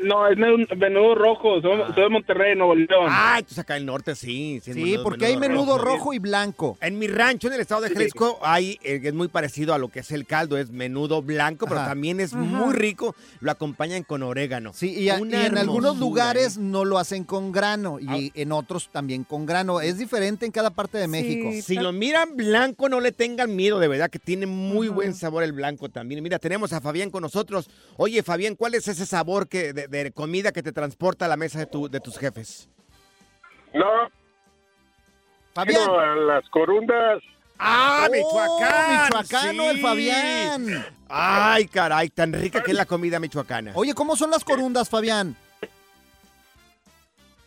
No, 0.03 0.27
es 0.29 0.37
men- 0.39 0.67
menudo 0.79 1.15
rojo. 1.15 1.61
Soy, 1.61 1.81
soy 1.95 2.03
de 2.05 2.09
Monterrey, 2.09 2.57
Nuevo 2.57 2.75
León. 2.75 3.07
Ah, 3.09 3.37
entonces 3.39 3.59
acá 3.59 3.77
en 3.77 3.81
el 3.83 3.87
norte 3.87 4.15
sí. 4.15 4.61
Sí, 4.65 4.73
Sí, 4.73 4.83
menudo- 4.83 5.03
porque 5.03 5.27
hay 5.27 5.37
menudo 5.37 5.79
rojo 5.79 6.13
y 6.15 6.19
blanco. 6.19 6.79
En 6.81 6.99
mi 6.99 7.07
rancho, 7.07 7.49
en 7.49 7.55
el 7.55 7.61
estado 7.61 7.83
de 7.83 7.91
Jalisco, 7.91 8.39
hay, 8.43 8.79
eh, 8.83 9.01
es 9.03 9.15
muy 9.15 9.29
parecido 9.29 9.75
a 9.75 9.79
lo 9.79 9.89
que 9.89 10.01
es 10.01 10.11
el 10.11 10.27
caldo, 10.27 10.57
es 10.57 10.71
menudo 10.71 11.23
blanco, 11.23 11.67
pero 11.67 11.81
también 11.85 12.21
es 12.21 12.33
Ajá. 12.33 12.43
muy 12.43 12.75
rico. 12.75 13.15
Lo 13.41 13.51
acompañan 13.51 14.03
con 14.03 14.23
orégano. 14.23 14.73
Sí, 14.73 14.91
y, 14.95 15.11
a- 15.11 15.19
y 15.19 15.23
Una 15.23 15.47
en 15.47 15.59
algunos 15.59 15.99
lugares 15.99 16.57
¿eh? 16.57 16.61
no 16.61 16.85
lo 16.85 16.99
hacen 16.99 17.25
con 17.25 17.53
grano 17.53 17.99
y 18.01 18.33
en 18.35 18.53
otros 18.53 18.89
también 18.91 19.25
con 19.25 19.45
grano. 19.47 19.81
Es 19.81 19.99
diferente 19.99 20.47
en 20.47 20.53
cada 20.53 20.71
parte 20.71 20.99
de 20.99 21.09
México. 21.09 21.51
Si 21.63 21.75
lo 21.75 21.93
miran 21.93 22.37
blanco, 22.37 22.89
no 22.89 23.01
le 23.01 23.13
tengan 23.13 23.55
miedo, 23.55 23.79
de 23.79 23.89
verdad 23.89 24.11
que 24.11 24.19
tiene 24.19 24.47
muy 24.47 24.89
buen 24.89 25.15
sabor 25.15 25.43
el 25.43 25.53
blanco 25.53 25.89
también. 25.89 26.23
Mira, 26.23 26.39
tenemos 26.39 26.73
a 26.73 26.81
Fabián 26.81 27.11
con 27.11 27.23
nosotros. 27.23 27.69
Oye, 27.97 28.23
Fabián, 28.23 28.55
¿cuál 28.57 28.75
es 28.75 28.89
ese 28.89 29.05
sabor 29.07 29.49
que, 29.49 29.73
de, 29.73 29.89
de 29.91 30.13
comida 30.13 30.53
que 30.53 30.63
te 30.63 30.73
transporta 30.73 31.25
a 31.25 31.29
la 31.29 31.37
mesa 31.37 31.59
de, 31.59 31.67
tu, 31.67 31.89
de 31.89 32.01
tus 32.01 32.17
jefes? 32.19 32.69
No. 33.75 33.85
Fabián. 35.53 35.85
No, 35.87 36.15
las 36.27 36.49
corundas. 36.49 37.23
¡Ah, 37.59 38.07
Oh, 38.09 38.11
Michoacán! 38.11 39.05
michoacano, 39.05 39.71
el 39.71 39.81
Fabián. 39.81 40.87
Ay, 41.09 41.67
caray, 41.67 42.09
tan 42.09 42.33
rica 42.33 42.63
que 42.63 42.71
es 42.71 42.77
la 42.77 42.87
comida 42.87 43.21
michoacana. 43.21 43.73
Oye, 43.75 43.93
¿cómo 43.93 44.17
son 44.17 44.31
las 44.31 44.45
corundas, 44.45 44.89
Fabián? 44.89 45.37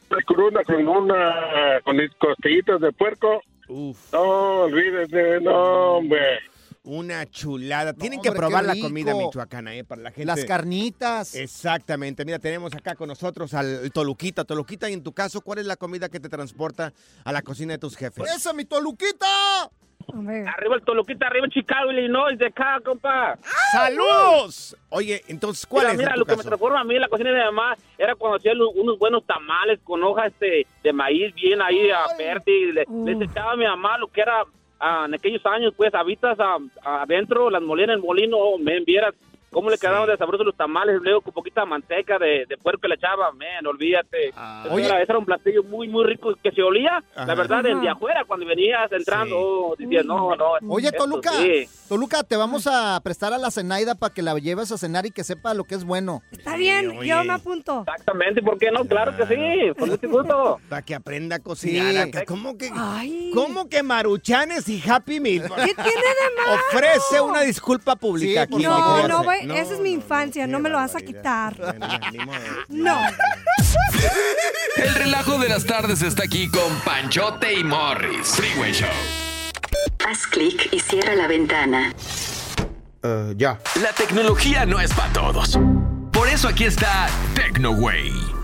Las 0.09 0.23
corundas 0.25 0.65
con 0.67 0.87
una 0.87 1.79
con 1.83 1.97
costillitas 2.19 2.79
de 2.81 2.91
puerco. 2.91 3.41
Uf. 3.67 4.13
No, 4.13 4.21
olvídese, 4.21 5.39
no, 5.41 5.95
hombre. 5.95 6.39
Una 6.85 7.25
chulada. 7.29 7.93
Tienen 7.93 8.19
hombre, 8.19 8.31
que 8.31 8.37
probar 8.37 8.65
la 8.65 8.75
comida 8.77 9.15
michoacana, 9.15 9.73
¿eh? 9.73 9.85
Para 9.85 10.01
la 10.01 10.11
gente. 10.11 10.25
Las 10.25 10.43
carnitas. 10.43 11.33
Exactamente. 11.33 12.25
Mira, 12.25 12.39
tenemos 12.39 12.73
acá 12.73 12.95
con 12.95 13.07
nosotros 13.07 13.53
al 13.53 13.89
Toluquita. 13.93 14.43
Toluquita, 14.43 14.89
y 14.89 14.93
en 14.93 15.01
tu 15.01 15.13
caso, 15.13 15.39
¿cuál 15.39 15.59
es 15.59 15.65
la 15.65 15.77
comida 15.77 16.09
que 16.09 16.19
te 16.19 16.27
transporta 16.27 16.91
a 17.23 17.31
la 17.31 17.41
cocina 17.41 17.71
de 17.73 17.79
tus 17.79 17.95
jefes? 17.95 18.25
¡Esa, 18.35 18.51
mi 18.51 18.65
Toluquita! 18.65 19.71
Arriba 20.13 20.75
el 20.75 20.81
Toluquita, 20.83 21.27
arriba 21.27 21.47
Chicago, 21.47 21.89
Illinois, 21.89 22.37
de 22.37 22.47
acá, 22.47 22.81
compa. 22.83 23.39
¡Saludos! 23.71 24.75
Oye, 24.89 25.23
entonces, 25.29 25.65
¿cuál 25.65 25.83
mira, 25.85 25.93
es 25.93 25.97
Mira, 25.99 26.09
en 26.09 26.13
tu 26.15 26.19
lo 26.19 26.25
que 26.25 26.31
me 26.33 26.37
caso? 26.37 26.49
transforma 26.49 26.81
a 26.81 26.83
mí 26.83 26.95
en 26.95 27.01
la 27.01 27.07
cocina 27.07 27.29
de 27.31 27.37
mi 27.37 27.43
mamá 27.45 27.77
era 27.97 28.13
cuando 28.15 28.37
hacía 28.37 28.51
unos 28.75 28.99
buenos 28.99 29.25
tamales 29.25 29.79
con 29.85 30.03
hojas 30.03 30.33
este, 30.33 30.67
de 30.83 30.91
maíz 30.93 31.33
bien 31.35 31.61
ahí 31.61 31.89
a 31.91 32.17
verde. 32.17 32.51
y 32.51 32.71
Le, 32.73 32.85
les 33.05 33.29
echaba 33.29 33.53
a 33.53 33.55
mi 33.55 33.63
mamá 33.65 33.97
lo 33.97 34.09
que 34.09 34.19
era 34.19 34.43
ah, 34.83 35.05
en 35.07 35.13
aquellos 35.13 35.45
años, 35.45 35.73
pues, 35.75 35.93
habitas 35.93 36.37
ah, 36.39 36.57
adentro, 36.83 37.49
las 37.49 37.61
molían 37.61 37.91
en 37.91 38.01
molino, 38.01 38.57
me 38.59 38.79
vieras 38.81 39.15
cómo 39.53 39.69
le 39.69 39.77
quedaban 39.77 40.07
de 40.07 40.17
sabrosos 40.17 40.45
los 40.45 40.55
tamales, 40.57 40.99
luego 41.01 41.21
con 41.21 41.33
poquita 41.33 41.65
manteca 41.65 42.17
de, 42.19 42.45
de 42.47 42.57
puerco 42.57 42.81
que 42.81 42.87
le 42.89 42.95
echaba, 42.95 43.31
men, 43.31 43.65
olvídate. 43.65 44.29
Eso 44.29 44.73
Oye. 44.73 44.85
era, 44.85 45.01
ese 45.01 45.11
era 45.11 45.19
un 45.19 45.25
platillo 45.25 45.63
muy, 45.63 45.87
muy 45.87 46.03
rico 46.05 46.33
que 46.43 46.51
se 46.51 46.61
olía, 46.61 47.01
Ajá. 47.15 47.25
la 47.25 47.35
verdad, 47.35 47.63
desde 47.63 47.87
afuera, 47.87 48.25
cuando 48.25 48.45
venías 48.45 48.91
entrando, 48.91 49.37
oh, 49.39 49.75
decías, 49.77 50.05
no, 50.05 50.35
no. 50.35 50.53
Oye, 50.67 50.87
esto 50.87 51.03
Toluca, 51.03 51.31
sí. 51.33 51.67
Toluca, 51.87 52.23
te 52.23 52.35
vamos 52.35 52.67
a 52.67 52.99
prestar 53.03 53.33
a 53.33 53.37
la 53.37 53.51
Zenaida 53.51 53.95
para 53.95 54.13
que 54.13 54.21
la 54.21 54.37
lleves 54.39 54.71
a 54.71 54.77
cenar 54.77 55.05
y 55.05 55.11
que 55.11 55.23
sepa 55.23 55.53
lo 55.53 55.63
que 55.65 55.75
es 55.75 55.83
bueno. 55.83 56.21
Está 56.31 56.55
bien, 56.55 57.01
yo 57.03 57.23
me 57.23 57.33
apunto. 57.33 57.81
Exactamente, 57.87 58.41
¿por 58.41 58.57
qué 58.57 58.71
no? 58.71 58.83
Claro 58.85 59.15
que 59.15 59.25
sí, 59.27 59.73
con 59.77 59.89
mucho 59.89 60.09
gusto. 60.09 60.59
Para 60.69 60.81
que 60.81 60.95
aprenda 60.95 61.35
a 61.35 61.39
cocinar. 61.39 61.91
Sí. 61.91 61.97
acá. 61.97 62.25
¿Cómo 62.25 62.57
que, 62.57 62.71
¿Cómo 63.33 63.69
que 63.69 63.83
maruchanes 63.83 64.67
y 64.69 64.81
Happy 64.89 65.19
Meal? 65.19 65.43
¿Qué 65.43 65.73
tiene 65.75 65.91
de 65.91 66.35
malo? 66.47 66.61
Ofrece 66.71 67.21
una 67.21 67.41
disculpa 67.41 67.95
pública 67.95 68.45
Sí, 68.45 68.47
por 68.51 68.59
aquí. 68.59 68.65
No, 68.65 69.23
fíjate. 69.23 69.42
No, 69.45 69.53
esa 69.55 69.73
es 69.73 69.79
mi 69.79 69.91
infancia, 69.91 70.47
no 70.47 70.59
me 70.59 70.69
lo 70.69 70.77
vas 70.77 70.95
a 70.95 71.01
quitar. 71.01 71.55
No. 72.69 72.99
El 74.75 74.95
relajo 74.95 75.37
de 75.39 75.49
las 75.49 75.65
tardes 75.65 76.01
está 76.01 76.23
aquí 76.23 76.49
con 76.49 76.75
Panchote 76.83 77.53
y 77.53 77.63
Morris. 77.63 78.35
Freeway 78.35 78.73
Show. 78.73 78.89
Haz 80.05 80.27
clic 80.27 80.69
y 80.71 80.79
cierra 80.79 81.15
la 81.15 81.27
ventana. 81.27 81.93
ya. 83.35 83.59
La 83.81 83.91
tecnología 83.95 84.65
no 84.65 84.79
es 84.79 84.93
para 84.93 85.13
todos. 85.13 85.59
Por 86.11 86.27
eso 86.27 86.47
aquí 86.47 86.65
está 86.65 87.07
TecnoWay. 87.35 88.42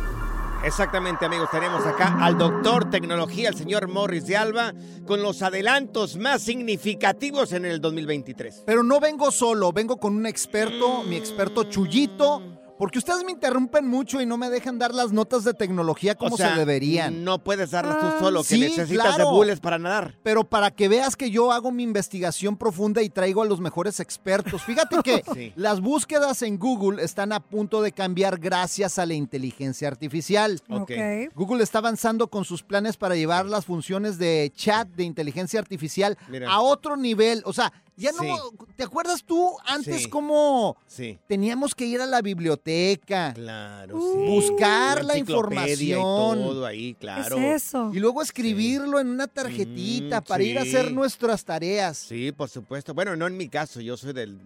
Exactamente, 0.64 1.26
amigos. 1.26 1.50
Tenemos 1.52 1.86
acá 1.86 2.18
al 2.20 2.38
doctor 2.38 2.90
tecnología, 2.90 3.50
el 3.50 3.56
señor 3.56 3.88
Morris 3.88 4.28
de 4.28 4.36
Alba, 4.36 4.74
con 5.08 5.24
los 5.24 5.42
adelantos 5.42 6.18
más 6.18 6.42
significativos 6.42 7.54
en 7.54 7.66
el 7.66 7.80
2023. 7.80 8.64
Pero 8.66 8.84
no 8.84 9.00
vengo 9.00 9.32
solo, 9.32 9.72
vengo 9.72 9.98
con 9.98 10.16
un 10.16 10.26
experto, 10.26 11.04
mi 11.04 11.16
experto 11.16 11.64
Chuyito, 11.64 12.59
porque 12.80 12.98
ustedes 12.98 13.24
me 13.26 13.32
interrumpen 13.34 13.86
mucho 13.88 14.20
y 14.22 14.26
no 14.26 14.38
me 14.38 14.50
dejan 14.50 14.80
dar 14.80 14.96
las 14.96 15.12
notas 15.12 15.44
de 15.44 15.54
tecnología 15.54 16.16
como 16.16 16.34
O 16.34 16.38
sea, 16.38 16.54
se 16.54 16.60
deberían. 16.60 17.24
No 17.26 17.44
puedes 17.44 17.72
darlas 17.72 17.98
Ah, 18.00 18.16
tú 18.18 18.24
solo, 18.26 18.42
que 18.42 18.48
sí, 18.48 18.60
necesitas 18.62 19.16
claro. 19.16 19.26
de 19.26 19.32
bules 19.32 19.60
para 19.60 19.78
nadar. 19.78 20.16
Pero 20.24 20.46
para 20.46 20.72
que 20.72 20.88
veas 20.88 21.16
que 21.18 21.30
yo 21.30 21.52
hago 21.52 21.72
mi 21.72 21.84
investigación 21.84 22.56
profunda 22.58 23.02
y 23.04 23.10
traigo 23.10 23.42
a 23.44 23.46
los 23.46 23.60
mejores 23.60 24.00
expertos. 24.00 24.64
Fíjate 24.64 24.96
que 25.04 25.22
Sí. 25.34 25.52
las 25.58 25.82
búsquedas 25.82 26.42
en 26.42 26.58
Google 26.58 27.04
están 27.04 27.34
a 27.34 27.42
punto 27.42 27.82
de 27.82 27.92
cambiar 27.92 28.40
gracias 28.40 28.98
a 28.98 29.06
la 29.06 29.14
inteligencia 29.14 29.90
artificial. 29.90 30.62
Ok. 30.70 30.92
Google 31.36 31.64
está 31.64 31.80
avanzando 31.80 32.30
con 32.30 32.46
sus 32.46 32.64
planes 32.64 32.96
para 32.96 33.16
llevar 33.16 33.46
las 33.46 33.66
funciones 33.66 34.18
de 34.18 34.52
chat 34.56 34.88
de 34.88 35.04
inteligencia 35.04 35.60
artificial 35.60 36.18
Mira. 36.30 36.50
a 36.50 36.62
otro 36.62 36.96
nivel. 36.96 37.42
O 37.46 37.52
sea, 37.52 37.74
ya 38.00 38.12
no. 38.14 38.20
Sí. 38.24 38.30
¿Te 38.76 38.84
acuerdas 38.84 39.24
tú 39.24 39.56
antes 39.66 40.04
Sí. 40.04 40.10
cómo 40.10 40.78
Sí. 40.88 41.20
teníamos 41.28 41.76
que 41.76 41.86
ir 41.86 42.02
a 42.02 42.06
la 42.06 42.22
biblioteca? 42.22 43.34
Claro, 43.34 44.00
sí. 44.00 44.08
sí. 44.20 44.26
Buscar 44.28 45.04
la 45.06 45.14
enciclopedia 45.16 45.66
y 45.66 45.90
información. 45.92 46.40
todo 46.48 46.66
ahí, 46.66 46.94
claro. 46.96 47.38
eso? 47.38 47.92
Y 47.94 48.00
luego 48.00 48.22
escribirlo 48.22 49.00
en 49.00 49.10
una 49.10 49.28
tarjetita 49.28 50.22
para 50.22 50.44
ir 50.44 50.58
a 50.58 50.62
hacer 50.64 50.92
nuestras 50.92 51.44
tareas. 51.46 51.98
Sí, 51.98 52.32
por 52.32 52.50
supuesto. 52.50 52.94
Bueno, 52.94 53.16
no 53.16 53.28
en 53.28 53.38
mi 53.38 53.50
caso, 53.50 53.82
yo 53.82 53.98
soy 53.98 54.14
del 54.14 54.40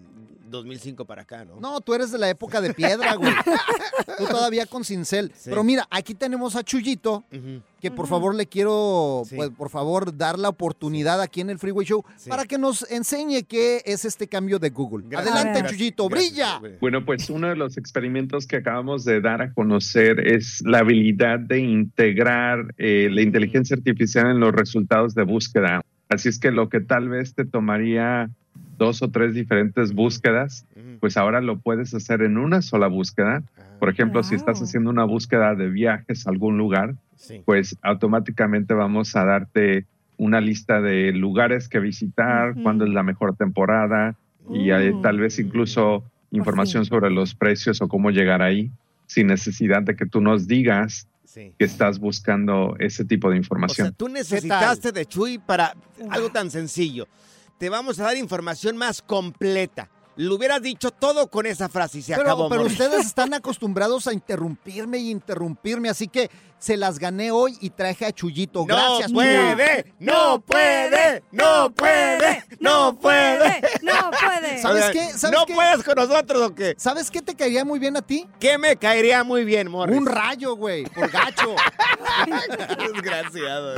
2005 0.54 1.06
para 1.06 1.24
acá, 1.24 1.44
¿no? 1.44 1.60
No, 1.60 1.82
tú 1.82 1.94
eres 1.94 2.12
de 2.12 2.18
la 2.18 2.30
época 2.30 2.62
de 2.62 2.74
piedra, 2.74 3.16
güey. 3.16 3.34
tú 4.18 4.26
todavía 4.26 4.66
con 4.66 4.86
cincel. 4.86 5.32
Sí. 5.36 5.50
Pero 5.50 5.63
mira, 5.63 5.86
aquí 5.89 6.13
tenemos 6.13 6.56
a 6.56 6.63
Chuyito, 6.63 7.26
que 7.82 7.92
por 7.92 8.08
favor 8.08 8.34
le 8.36 8.46
quiero, 8.48 9.24
Sí. 9.26 9.36
pues, 9.36 9.50
por 9.50 9.70
favor, 9.70 10.16
dar 10.16 10.39
la 10.39 10.48
oportunidad 10.50 11.20
aquí 11.22 11.41
en 11.41 11.49
el 11.49 11.60
Freeway 11.60 11.86
Show 11.86 12.04
Sí. 12.16 12.30
para 12.30 12.45
que 12.45 12.58
nos 12.58 12.89
enseñe 12.89 13.43
qué 13.47 13.82
es 13.86 14.06
este 14.06 14.28
cambio 14.28 14.60
de 14.60 14.70
Google. 14.70 15.06
Gracias. 15.10 15.34
Adelante, 15.36 15.60
Gracias. 15.60 15.78
Chuyito, 15.80 16.08
Gracias, 16.08 16.62
brilla. 16.62 16.78
Bueno, 16.80 17.04
pues 17.06 17.30
uno 17.30 17.47
de 17.49 17.56
los 17.56 17.78
experimentos 17.78 18.47
que 18.47 18.58
acabamos 18.58 19.04
de 19.04 19.20
dar 19.20 19.41
a 19.41 19.54
conocer 19.54 20.26
es 20.26 20.62
la 20.66 20.80
habilidad 20.80 21.39
de 21.39 21.60
integrar 21.60 22.74
eh, 22.78 23.10
la 23.12 23.22
inteligencia 23.22 23.76
artificial 23.76 24.28
en 24.32 24.39
los 24.39 24.54
resultados 24.54 25.14
de 25.16 25.24
búsqueda. 25.24 25.82
Así 26.10 26.30
es 26.30 26.38
que 26.39 26.51
lo 26.51 26.70
que 26.70 26.80
tal 26.80 27.10
vez 27.10 27.34
te 27.34 27.43
tomaría 27.45 28.30
dos 28.78 29.01
o 29.01 29.09
tres 29.09 29.34
diferentes 29.34 29.93
búsquedas, 29.93 30.65
pues 30.99 31.17
ahora 31.17 31.41
lo 31.41 31.59
puedes 31.59 31.93
hacer 31.93 32.21
en 32.21 32.38
una 32.38 32.61
sola 32.61 32.88
búsqueda. 32.88 33.43
Por 33.80 33.89
ejemplo, 33.89 34.24
si 34.24 34.36
estás 34.36 34.61
haciendo 34.61 34.89
una 34.89 35.03
búsqueda 35.03 35.55
de 35.55 35.69
viajes 35.69 36.26
a 36.26 36.30
algún 36.30 36.57
lugar, 36.57 36.95
pues 37.45 37.78
automáticamente 37.82 38.74
vamos 38.74 39.15
a 39.15 39.26
darte 39.26 39.86
una 40.17 40.41
lista 40.41 40.82
de 40.82 41.11
lugares 41.11 41.67
que 41.67 41.80
visitar, 41.80 42.55
cuándo 42.61 42.86
es 42.86 42.91
la 42.91 43.03
mejor 43.03 43.36
temporada 43.36 44.15
y 44.51 44.71
eh, 44.71 44.93
tal 45.01 45.19
vez 45.19 45.39
incluso 45.39 46.03
información 46.32 46.86
sobre 46.86 47.09
los 47.09 47.36
precios 47.36 47.82
o 47.82 47.88
cómo 47.88 48.11
llegar 48.11 48.41
ahí 48.41 48.71
sin 49.05 49.28
necesidad 49.28 49.84
de 49.84 49.95
que 49.95 50.05
tú 50.05 50.21
nos 50.21 50.47
digas 50.47 51.07
que 51.34 51.65
estás 51.65 51.99
buscando 51.99 52.76
ese 52.80 53.05
tipo 53.05 53.30
de 53.30 53.38
información. 53.38 53.88
O 53.88 53.89
sea, 53.89 53.97
tú 53.97 54.07
necesitaste 54.07 54.91
de 54.91 55.05
Chuy 55.05 55.39
para 55.39 55.76
algo 56.09 56.30
tan 56.30 56.51
sencillo. 56.51 57.07
Te 57.64 57.70
vamos 57.70 57.97
a 58.01 58.03
dar 58.03 58.18
información 58.18 58.76
más 58.76 59.01
completa. 59.01 59.89
Lo 60.18 60.36
hubieras 60.36 60.61
dicho 60.61 60.91
todo 60.91 61.30
con 61.30 61.45
esa 61.45 61.70
frase 61.70 61.99
y 61.99 62.01
se 62.01 62.11
pero, 62.14 62.24
acabó. 62.24 62.49
Pero 62.49 62.64
ustedes 62.64 63.05
están 63.05 63.34
acostumbrados 63.34 64.05
a 64.05 64.11
interrumpirme 64.11 64.97
y 64.97 65.09
interrumpirme, 65.09 65.88
así 65.88 66.09
que 66.09 66.30
se 66.59 66.76
las 66.76 66.99
gané 66.99 67.32
hoy 67.32 67.57
y 67.61 67.70
traje 67.70 68.05
a 68.05 68.11
Chuyito. 68.11 68.66
No 68.68 68.76
Gracias, 68.76 69.14
puede, 69.14 69.84
Chuy. 69.84 69.93
no 69.99 70.41
puede, 70.41 71.24
no 71.32 71.74
puede, 71.74 72.43
no 72.59 72.99
puede. 72.99 73.61
No 73.82 74.11
puede. 74.11 74.61
¿Sabes 74.61 74.89
qué? 74.91 75.18
¿Sabes 75.18 75.39
¿No 75.39 75.45
qué? 75.45 75.53
puedes 75.53 75.84
con 75.86 75.95
nosotros 75.95 76.41
o 76.41 76.53
qué? 76.53 76.76
¿Sabes 76.78 77.09
qué 77.09 77.22
te 77.22 77.34
caería 77.34 77.64
muy 77.64 77.80
bien 77.80 77.95
a 77.95 78.01
ti? 78.01 78.28
¿Qué 78.41 78.57
me 78.57 78.76
caería 78.76 79.24
muy 79.24 79.45
bien, 79.45 79.72
Morris? 79.72 79.97
Un 79.97 80.05
rayo, 80.05 80.57
güey, 80.57 80.84
por 80.84 81.09
gacho. 81.09 81.55
Desgraciado. 82.93 83.76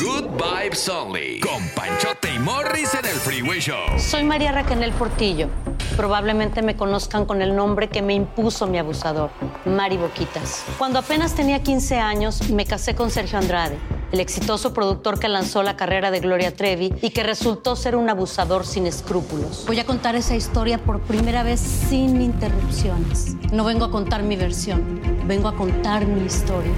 Good 0.00 0.30
Vibes 0.38 0.88
Only. 0.88 1.40
Con 1.40 1.62
Panchote 1.74 2.34
y 2.34 2.38
Morris 2.38 2.94
en 2.94 3.04
el 3.04 3.16
Freeway 3.16 3.60
Show. 3.60 3.98
Soy 3.98 4.24
María 4.24 4.50
Raquel 4.50 4.90
Portillo. 4.92 5.48
Probablemente 5.94 6.62
me 6.62 6.74
conozcan 6.74 7.26
con 7.26 7.42
el 7.42 7.54
nombre 7.54 7.90
que 7.90 8.00
me 8.00 8.14
impuso 8.14 8.66
mi 8.66 8.78
abusador, 8.78 9.28
Mari 9.66 9.98
Boquitas. 9.98 10.64
Cuando 10.78 11.00
apenas 11.00 11.34
tenía 11.34 11.62
15 11.62 11.98
años, 11.98 12.48
me 12.48 12.64
casé 12.64 12.94
con 12.94 13.10
Sergio 13.10 13.38
Andrade, 13.38 13.76
el 14.10 14.20
exitoso 14.20 14.72
productor 14.72 15.20
que 15.20 15.28
lanzó 15.28 15.62
la 15.62 15.76
carrera 15.76 16.10
de 16.10 16.20
Gloria 16.20 16.56
Trevi 16.56 16.94
y 17.02 17.10
que 17.10 17.22
resultó 17.22 17.76
ser 17.76 17.94
un 17.94 18.08
abusador 18.08 18.64
sin 18.64 18.86
escrúpulos. 18.86 19.64
Voy 19.66 19.80
a 19.80 19.84
contar 19.84 20.16
esa 20.16 20.34
historia 20.34 20.78
por 20.78 21.02
primera 21.02 21.42
vez 21.42 21.60
sin 21.60 22.22
interrupciones. 22.22 23.34
No 23.52 23.64
vengo 23.64 23.84
a 23.84 23.90
contar 23.90 24.22
mi 24.22 24.36
versión, 24.36 24.98
vengo 25.26 25.48
a 25.48 25.56
contar 25.56 26.06
mi 26.06 26.24
historia. 26.24 26.72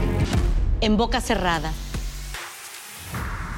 En 0.80 0.96
boca 0.96 1.20
cerrada. 1.20 1.72